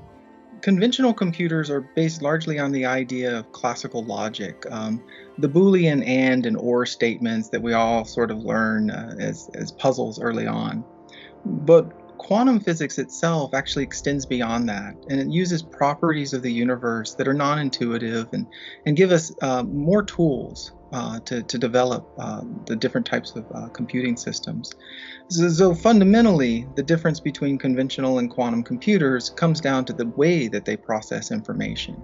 conventional 0.61 1.15
computers 1.15 1.71
are 1.71 1.81
based 1.81 2.23
largely 2.23 2.59
on 2.59 2.73
the 2.73 2.85
idea 2.85 3.39
of 3.39 3.53
classical 3.53 4.05
logic. 4.05 4.65
Um, 4.71 5.03
the 5.39 5.49
Boolean 5.49 6.07
and 6.07 6.47
and 6.47 6.57
or 6.57 6.85
statements 6.85 7.49
that 7.51 7.63
we 7.63 7.73
all 7.73 8.05
sort 8.05 8.31
of 8.31 8.39
learn 8.39 8.91
uh, 8.91 9.15
as, 9.19 9.49
as 9.55 9.73
puzzles 9.73 10.21
early 10.21 10.47
on. 10.47 10.85
But 11.45 12.19
quantum 12.19 12.61
physics 12.61 12.99
itself 12.99 13.55
actually 13.55 13.85
extends 13.85 14.27
beyond 14.27 14.69
that, 14.69 14.95
and 15.09 15.21
it 15.21 15.29
uses 15.29 15.63
properties 15.63 16.33
of 16.35 16.43
the 16.43 16.53
universe 16.53 17.15
that 17.15 17.29
are 17.29 17.35
non 17.35 17.59
intuitive 17.59 18.29
and, 18.33 18.47
and 18.85 18.97
give 18.97 19.13
us 19.13 19.33
uh, 19.41 19.63
more 19.63 20.03
tools 20.03 20.73
uh, 20.93 21.21
to, 21.21 21.43
to 21.43 21.59
develop 21.59 22.09
uh, 22.19 22.43
the 22.67 22.77
different 22.77 23.07
types 23.07 23.37
of 23.37 23.47
uh, 23.55 23.69
computing 23.69 24.17
systems. 24.17 24.75
So, 25.29 25.49
so, 25.49 25.75
fundamentally, 25.75 26.67
the 26.75 26.83
difference 26.83 27.21
between 27.21 27.59
conventional 27.59 28.19
and 28.19 28.31
quantum 28.31 28.63
computers 28.63 29.31
comes 29.31 29.61
down 29.61 29.85
to 29.87 29.93
the 29.93 30.07
way 30.07 30.49
that 30.49 30.65
they 30.65 30.77
process 30.77 31.31
information. 31.31 32.03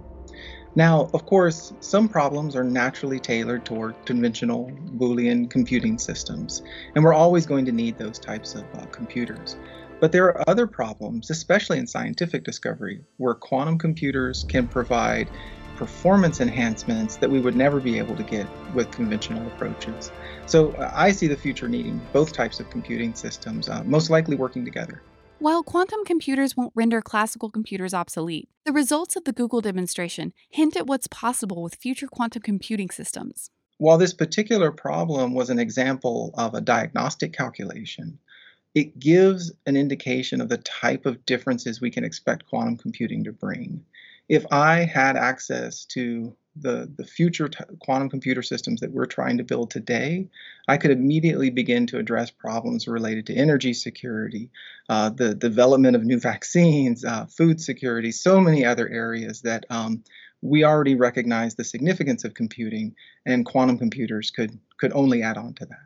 Now, 0.75 1.09
of 1.13 1.25
course, 1.25 1.71
some 1.79 2.09
problems 2.09 2.55
are 2.55 2.63
naturally 2.63 3.19
tailored 3.19 3.63
toward 3.63 3.95
conventional 4.05 4.69
Boolean 4.97 5.49
computing 5.49 5.97
systems, 5.97 6.61
and 6.93 7.03
we're 7.03 7.13
always 7.13 7.45
going 7.45 7.65
to 7.65 7.71
need 7.71 7.97
those 7.97 8.19
types 8.19 8.55
of 8.55 8.65
uh, 8.75 8.85
computers. 8.87 9.55
But 10.01 10.11
there 10.11 10.25
are 10.25 10.49
other 10.49 10.67
problems, 10.67 11.29
especially 11.29 11.79
in 11.79 11.87
scientific 11.87 12.43
discovery, 12.43 13.01
where 13.17 13.33
quantum 13.33 13.77
computers 13.77 14.43
can 14.43 14.67
provide 14.67 15.29
performance 15.77 16.41
enhancements 16.41 17.17
that 17.17 17.29
we 17.29 17.39
would 17.39 17.55
never 17.55 17.79
be 17.79 17.97
able 17.97 18.15
to 18.15 18.23
get 18.23 18.47
with 18.73 18.91
conventional 18.91 19.47
approaches. 19.47 20.11
So 20.45 20.71
uh, 20.73 20.91
I 20.93 21.11
see 21.11 21.27
the 21.27 21.37
future 21.37 21.69
needing 21.69 22.01
both 22.11 22.33
types 22.33 22.59
of 22.59 22.69
computing 22.69 23.13
systems, 23.13 23.69
uh, 23.69 23.83
most 23.85 24.09
likely 24.09 24.35
working 24.35 24.65
together. 24.65 25.01
While 25.39 25.63
quantum 25.63 26.05
computers 26.05 26.55
won't 26.55 26.71
render 26.75 27.01
classical 27.01 27.49
computers 27.49 27.93
obsolete, 27.93 28.47
the 28.63 28.71
results 28.71 29.17
of 29.17 29.25
the 29.25 29.33
Google 29.33 29.59
demonstration 29.59 30.31
hint 30.49 30.77
at 30.77 30.87
what's 30.87 31.07
possible 31.07 31.61
with 31.61 31.75
future 31.75 32.07
quantum 32.07 32.41
computing 32.41 32.89
systems. 32.89 33.49
While 33.77 33.97
this 33.97 34.13
particular 34.13 34.71
problem 34.71 35.33
was 35.33 35.49
an 35.49 35.59
example 35.59 36.33
of 36.37 36.53
a 36.53 36.61
diagnostic 36.61 37.33
calculation, 37.33 38.17
it 38.73 38.97
gives 38.97 39.51
an 39.65 39.75
indication 39.75 40.39
of 40.39 40.47
the 40.47 40.57
type 40.59 41.05
of 41.05 41.25
differences 41.25 41.81
we 41.81 41.91
can 41.91 42.05
expect 42.05 42.47
quantum 42.47 42.77
computing 42.77 43.25
to 43.25 43.33
bring 43.33 43.83
if 44.29 44.45
I 44.51 44.85
had 44.85 45.17
access 45.17 45.85
to 45.87 46.35
the, 46.55 46.89
the 46.95 47.05
future 47.05 47.47
t- 47.49 47.63
quantum 47.79 48.09
computer 48.09 48.41
systems 48.41 48.79
that 48.81 48.91
we're 48.91 49.05
trying 49.05 49.37
to 49.37 49.43
build 49.43 49.71
today, 49.71 50.27
I 50.67 50.77
could 50.77 50.91
immediately 50.91 51.49
begin 51.49 51.87
to 51.87 51.99
address 51.99 52.31
problems 52.31 52.87
related 52.87 53.27
to 53.27 53.35
energy 53.35 53.73
security, 53.73 54.49
uh, 54.89 55.09
the 55.09 55.35
development 55.35 55.95
of 55.95 56.03
new 56.03 56.19
vaccines, 56.19 57.03
uh, 57.03 57.25
food 57.25 57.59
security, 57.59 58.11
so 58.11 58.39
many 58.39 58.65
other 58.65 58.87
areas 58.87 59.41
that 59.41 59.65
um, 59.69 60.03
we 60.41 60.63
already 60.63 60.95
recognize 60.95 61.55
the 61.55 61.63
significance 61.63 62.23
of 62.23 62.33
computing, 62.33 62.95
and 63.25 63.45
quantum 63.45 63.77
computers 63.77 64.31
could 64.31 64.57
could 64.77 64.93
only 64.93 65.23
add 65.23 65.37
on 65.37 65.53
to 65.55 65.65
that. 65.65 65.85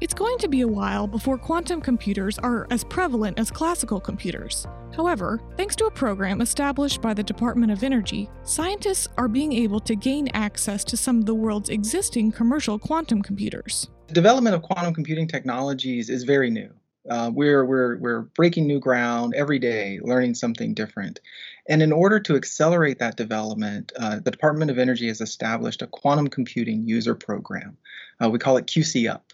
It's 0.00 0.14
going 0.14 0.38
to 0.38 0.48
be 0.48 0.62
a 0.62 0.66
while 0.66 1.06
before 1.06 1.36
quantum 1.36 1.82
computers 1.82 2.38
are 2.38 2.66
as 2.70 2.84
prevalent 2.84 3.38
as 3.38 3.50
classical 3.50 4.00
computers. 4.00 4.66
However, 4.96 5.42
thanks 5.58 5.76
to 5.76 5.84
a 5.84 5.90
program 5.90 6.40
established 6.40 7.02
by 7.02 7.12
the 7.12 7.22
Department 7.22 7.70
of 7.70 7.82
Energy, 7.82 8.30
scientists 8.42 9.08
are 9.18 9.28
being 9.28 9.52
able 9.52 9.78
to 9.80 9.94
gain 9.94 10.28
access 10.28 10.84
to 10.84 10.96
some 10.96 11.18
of 11.18 11.26
the 11.26 11.34
world's 11.34 11.68
existing 11.68 12.32
commercial 12.32 12.78
quantum 12.78 13.20
computers. 13.20 13.90
The 14.06 14.14
development 14.14 14.56
of 14.56 14.62
quantum 14.62 14.94
computing 14.94 15.28
technologies 15.28 16.08
is 16.08 16.24
very 16.24 16.48
new. 16.48 16.72
Uh, 17.10 17.30
we're, 17.34 17.66
we're, 17.66 17.98
we're 17.98 18.20
breaking 18.20 18.66
new 18.66 18.80
ground 18.80 19.34
every 19.36 19.58
day, 19.58 20.00
learning 20.02 20.34
something 20.34 20.72
different. 20.72 21.20
And 21.68 21.82
in 21.82 21.92
order 21.92 22.18
to 22.20 22.36
accelerate 22.36 23.00
that 23.00 23.18
development, 23.18 23.92
uh, 23.98 24.20
the 24.20 24.30
Department 24.30 24.70
of 24.70 24.78
Energy 24.78 25.08
has 25.08 25.20
established 25.20 25.82
a 25.82 25.86
quantum 25.86 26.28
computing 26.28 26.88
user 26.88 27.14
program. 27.14 27.76
Uh, 28.18 28.30
we 28.30 28.38
call 28.38 28.56
it 28.56 28.66
QC 28.66 29.10
Up. 29.10 29.29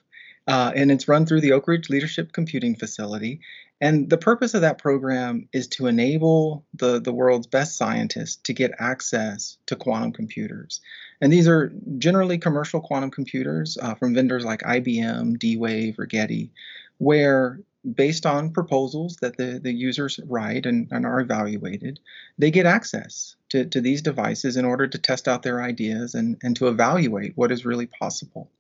Uh, 0.46 0.72
and 0.74 0.92
it's 0.92 1.08
run 1.08 1.26
through 1.26 1.40
the 1.40 1.52
Oak 1.52 1.66
Ridge 1.66 1.90
Leadership 1.90 2.32
Computing 2.32 2.76
Facility. 2.76 3.40
And 3.80 4.08
the 4.08 4.16
purpose 4.16 4.54
of 4.54 4.62
that 4.62 4.78
program 4.78 5.48
is 5.52 5.66
to 5.68 5.86
enable 5.86 6.64
the, 6.74 7.00
the 7.00 7.12
world's 7.12 7.46
best 7.46 7.76
scientists 7.76 8.36
to 8.44 8.54
get 8.54 8.72
access 8.78 9.58
to 9.66 9.76
quantum 9.76 10.12
computers. 10.12 10.80
And 11.20 11.32
these 11.32 11.48
are 11.48 11.72
generally 11.98 12.38
commercial 12.38 12.80
quantum 12.80 13.10
computers 13.10 13.76
uh, 13.80 13.94
from 13.94 14.14
vendors 14.14 14.44
like 14.44 14.62
IBM, 14.62 15.38
D 15.38 15.56
Wave, 15.56 15.98
or 15.98 16.06
Rigetti, 16.06 16.50
where 16.98 17.60
based 17.94 18.26
on 18.26 18.52
proposals 18.52 19.16
that 19.16 19.36
the, 19.36 19.60
the 19.62 19.72
users 19.72 20.18
write 20.26 20.66
and, 20.66 20.88
and 20.90 21.06
are 21.06 21.20
evaluated, 21.20 22.00
they 22.38 22.50
get 22.50 22.66
access 22.66 23.36
to, 23.50 23.64
to 23.66 23.80
these 23.80 24.02
devices 24.02 24.56
in 24.56 24.64
order 24.64 24.86
to 24.86 24.98
test 24.98 25.28
out 25.28 25.42
their 25.42 25.62
ideas 25.62 26.14
and, 26.14 26.36
and 26.42 26.56
to 26.56 26.68
evaluate 26.68 27.36
what 27.36 27.52
is 27.52 27.64
really 27.64 27.86
possible. 27.86 28.50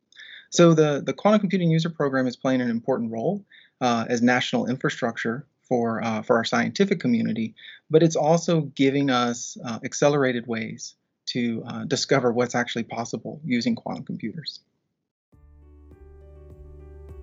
So 0.50 0.74
the, 0.74 1.02
the 1.04 1.12
quantum 1.12 1.40
computing 1.40 1.70
user 1.70 1.90
program 1.90 2.26
is 2.26 2.36
playing 2.36 2.60
an 2.60 2.70
important 2.70 3.12
role 3.12 3.44
uh, 3.80 4.06
as 4.08 4.22
national 4.22 4.66
infrastructure 4.66 5.46
for, 5.68 6.02
uh, 6.02 6.22
for 6.22 6.36
our 6.36 6.44
scientific 6.44 7.00
community, 7.00 7.54
but 7.90 8.02
it's 8.02 8.16
also 8.16 8.62
giving 8.62 9.10
us 9.10 9.56
uh, 9.64 9.80
accelerated 9.84 10.46
ways 10.46 10.94
to 11.26 11.62
uh, 11.66 11.84
discover 11.84 12.32
what's 12.32 12.54
actually 12.54 12.84
possible 12.84 13.40
using 13.44 13.74
quantum 13.74 14.04
computers. 14.04 14.60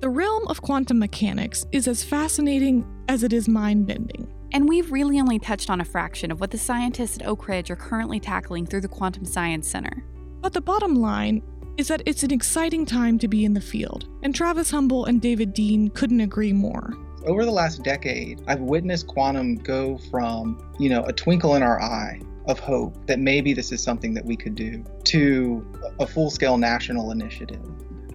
The 0.01 0.09
realm 0.09 0.45
of 0.49 0.61
quantum 0.61 0.99
mechanics 0.99 1.65
is 1.71 1.87
as 1.87 2.03
fascinating 2.03 2.85
as 3.07 3.23
it 3.23 3.31
is 3.31 3.47
mind 3.47 3.87
bending. 3.87 4.27
And 4.51 4.67
we've 4.67 4.91
really 4.91 5.19
only 5.19 5.39
touched 5.39 5.69
on 5.69 5.79
a 5.79 5.85
fraction 5.85 6.29
of 6.29 6.41
what 6.41 6.51
the 6.51 6.57
scientists 6.57 7.17
at 7.17 7.25
Oak 7.25 7.47
Ridge 7.47 7.71
are 7.71 7.77
currently 7.77 8.19
tackling 8.19 8.65
through 8.65 8.81
the 8.81 8.89
Quantum 8.89 9.23
Science 9.23 9.67
Center. 9.67 10.03
But 10.41 10.51
the 10.51 10.61
bottom 10.61 10.95
line 10.95 11.41
is 11.77 11.87
that 11.87 12.03
it's 12.05 12.23
an 12.23 12.31
exciting 12.31 12.85
time 12.85 13.17
to 13.19 13.27
be 13.27 13.45
in 13.45 13.53
the 13.53 13.61
field, 13.61 14.07
and 14.21 14.35
Travis 14.35 14.69
Humble 14.69 15.05
and 15.05 15.21
David 15.21 15.53
Dean 15.53 15.89
couldn't 15.89 16.21
agree 16.21 16.53
more. 16.53 16.93
Over 17.25 17.45
the 17.45 17.51
last 17.51 17.83
decade, 17.83 18.41
I've 18.47 18.59
witnessed 18.59 19.07
quantum 19.07 19.55
go 19.55 19.97
from, 20.11 20.61
you 20.79 20.89
know, 20.89 21.03
a 21.05 21.13
twinkle 21.13 21.55
in 21.55 21.63
our 21.63 21.81
eye 21.81 22.21
of 22.47 22.59
hope 22.59 23.05
that 23.07 23.19
maybe 23.19 23.53
this 23.53 23.71
is 23.71 23.81
something 23.81 24.13
that 24.13 24.25
we 24.25 24.35
could 24.35 24.55
do 24.55 24.83
to 25.05 25.65
a 25.99 26.05
full 26.05 26.29
scale 26.29 26.57
national 26.57 27.11
initiative 27.11 27.61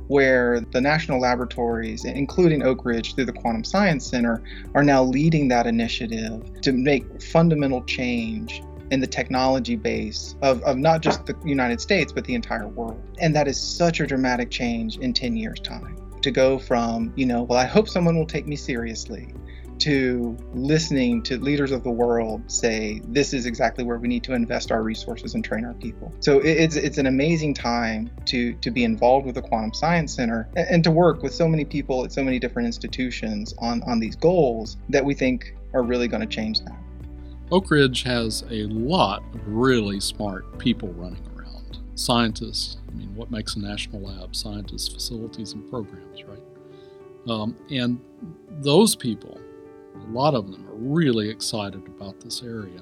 where 0.09 0.61
the 0.61 0.81
national 0.81 1.21
laboratories, 1.21 2.05
including 2.05 2.63
Oak 2.63 2.85
Ridge 2.85 3.15
through 3.15 3.27
the 3.27 3.33
Quantum 3.33 3.63
Science 3.63 4.07
Center, 4.07 4.43
are 4.75 4.83
now 4.83 5.03
leading 5.03 5.49
that 5.49 5.67
initiative 5.67 6.61
to 6.63 6.73
make 6.73 7.23
fundamental 7.23 7.85
change 7.85 8.63
in 8.91 9.01
the 9.01 9.07
technology 9.07 9.77
base 9.77 10.37
of, 10.43 10.63
of 10.63 10.77
not 10.77 11.01
just 11.01 11.27
the 11.27 11.37
United 11.45 11.81
States, 11.81 12.13
but 12.13 12.25
the 12.25 12.35
entire 12.35 12.69
world. 12.69 13.03
And 13.21 13.35
that 13.35 13.49
is 13.49 13.61
such 13.61 14.01
a 14.01 14.07
dramatic 14.07 14.51
change 14.51 14.99
in 14.99 15.13
10 15.13 15.37
years' 15.37 15.61
time. 15.61 15.97
To 16.23 16.31
go 16.31 16.59
from, 16.59 17.13
you 17.15 17.27
know, 17.27 17.43
well, 17.45 17.59
I 17.59 17.65
hope 17.65 17.89
someone 17.89 18.17
will 18.17 18.27
take 18.27 18.47
me 18.47 18.57
seriously, 18.57 19.33
to 19.79 20.37
listening 20.53 21.23
to 21.23 21.39
leaders 21.39 21.71
of 21.71 21.83
the 21.83 21.91
world 21.91 22.51
say 22.51 23.01
this 23.09 23.33
is 23.33 23.47
exactly 23.47 23.85
where 23.85 23.99
we 23.99 24.09
need 24.09 24.25
to 24.25 24.33
invest 24.33 24.73
our 24.73 24.83
resources 24.83 25.35
and 25.35 25.45
train 25.45 25.65
our 25.65 25.75
people. 25.75 26.13
So 26.21 26.41
it's 26.41 26.77
it's 26.77 26.99
an 26.99 27.07
amazing 27.07 27.55
time 27.55 28.11
to 28.27 28.55
to 28.55 28.71
be 28.71 28.85
involved 28.85 29.27
with 29.27 29.37
the 29.37 29.43
Quantum 29.43 29.73
Science 29.73 30.15
Center 30.15 30.49
and 30.57 30.83
to 30.85 30.91
work 30.91 31.23
with 31.23 31.33
so 31.33 31.49
many 31.49 31.65
people 31.65 32.05
at 32.05 32.13
so 32.13 32.23
many 32.23 32.39
different 32.39 32.67
institutions 32.67 33.55
on 33.59 33.83
on 33.85 34.01
these 34.01 34.17
goals 34.17 34.77
that 34.89 35.05
we 35.05 35.15
think 35.15 35.55
are 35.75 35.83
really 35.83 36.09
going 36.09 36.23
to 36.23 36.27
change 36.27 36.61
that. 36.61 36.79
Oak 37.51 37.71
Ridge 37.71 38.03
has 38.03 38.45
a 38.51 38.65
lot 38.67 39.23
of 39.35 39.41
really 39.47 40.01
smart 40.01 40.59
people 40.59 40.91
running 40.91 41.25
around. 41.37 41.79
Scientists, 41.95 42.77
I 42.89 42.93
mean, 42.93 43.15
what 43.15 43.31
makes 43.31 43.57
a 43.57 43.61
national 43.61 44.03
lab? 44.03 44.37
Scientists, 44.37 44.89
facilities, 44.89 45.55
and 45.55 45.69
programs, 45.71 46.25
right? 46.25 46.43
Um, 47.27 47.57
and 47.71 48.01
those 48.61 48.95
people 48.95 49.41
a 50.07 50.11
lot 50.11 50.35
of 50.35 50.51
them 50.51 50.67
are 50.69 50.75
really 50.75 51.29
excited 51.29 51.87
about 51.87 52.21
this 52.21 52.43
area. 52.43 52.81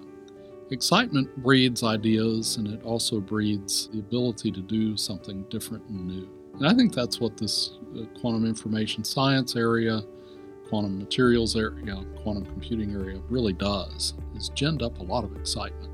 Excitement 0.70 1.34
breeds 1.42 1.82
ideas 1.82 2.56
and 2.56 2.68
it 2.68 2.82
also 2.82 3.20
breeds 3.20 3.88
the 3.88 4.00
ability 4.00 4.50
to 4.52 4.60
do 4.60 4.96
something 4.96 5.42
different 5.44 5.84
and 5.88 6.06
new. 6.06 6.28
And 6.54 6.66
I 6.66 6.74
think 6.74 6.94
that's 6.94 7.20
what 7.20 7.36
this 7.36 7.78
uh, 7.96 8.04
quantum 8.18 8.46
information 8.46 9.04
science 9.04 9.56
area, 9.56 10.02
quantum 10.68 10.98
materials 10.98 11.56
area, 11.56 12.04
quantum 12.22 12.44
computing 12.44 12.92
area 12.92 13.20
really 13.28 13.52
does, 13.52 14.14
is 14.36 14.50
ginned 14.50 14.82
up 14.82 14.98
a 14.98 15.02
lot 15.02 15.24
of 15.24 15.36
excitement. 15.36 15.92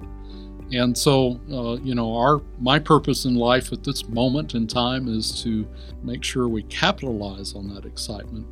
And 0.72 0.96
so, 0.96 1.38
uh, 1.52 1.76
you 1.82 1.94
know, 1.94 2.16
our 2.16 2.40
my 2.58 2.78
purpose 2.78 3.26
in 3.26 3.34
life 3.34 3.72
at 3.72 3.84
this 3.84 4.08
moment 4.08 4.54
in 4.54 4.66
time 4.66 5.06
is 5.06 5.42
to 5.42 5.66
make 6.02 6.24
sure 6.24 6.48
we 6.48 6.62
capitalize 6.64 7.54
on 7.54 7.72
that 7.74 7.84
excitement, 7.84 8.46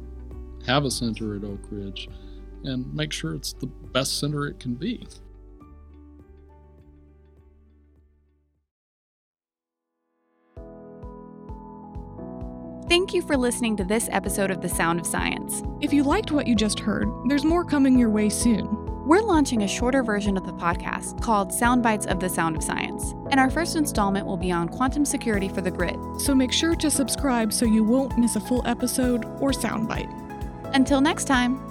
have 0.66 0.84
a 0.84 0.90
center 0.90 1.36
at 1.36 1.44
Oak 1.44 1.60
Ridge, 1.70 2.08
and 2.64 2.92
make 2.94 3.12
sure 3.12 3.34
it's 3.34 3.54
the 3.54 3.66
best 3.66 4.18
center 4.18 4.46
it 4.46 4.60
can 4.60 4.74
be. 4.74 5.06
Thank 12.90 13.14
you 13.14 13.22
for 13.22 13.36
listening 13.36 13.76
to 13.76 13.84
this 13.84 14.08
episode 14.10 14.50
of 14.50 14.62
The 14.62 14.68
Sound 14.68 14.98
of 14.98 15.06
Science. 15.06 15.62
If 15.80 15.92
you 15.92 16.02
liked 16.02 16.32
what 16.32 16.48
you 16.48 16.56
just 16.56 16.80
heard, 16.80 17.08
there's 17.28 17.44
more 17.44 17.64
coming 17.64 17.96
your 17.96 18.10
way 18.10 18.28
soon. 18.28 18.66
We're 19.06 19.22
launching 19.22 19.62
a 19.62 19.68
shorter 19.68 20.02
version 20.02 20.36
of 20.36 20.44
the 20.44 20.52
podcast 20.54 21.22
called 21.22 21.52
Soundbites 21.52 22.10
of 22.10 22.18
the 22.18 22.28
Sound 22.28 22.56
of 22.56 22.64
Science, 22.64 23.12
and 23.30 23.38
our 23.38 23.48
first 23.48 23.76
installment 23.76 24.26
will 24.26 24.36
be 24.36 24.50
on 24.50 24.68
quantum 24.68 25.04
security 25.04 25.48
for 25.48 25.60
the 25.60 25.70
grid. 25.70 25.96
So 26.20 26.34
make 26.34 26.50
sure 26.50 26.74
to 26.74 26.90
subscribe 26.90 27.52
so 27.52 27.64
you 27.64 27.84
won't 27.84 28.18
miss 28.18 28.34
a 28.34 28.40
full 28.40 28.66
episode 28.66 29.24
or 29.40 29.52
soundbite. 29.52 30.10
Until 30.74 31.00
next 31.00 31.26
time. 31.26 31.69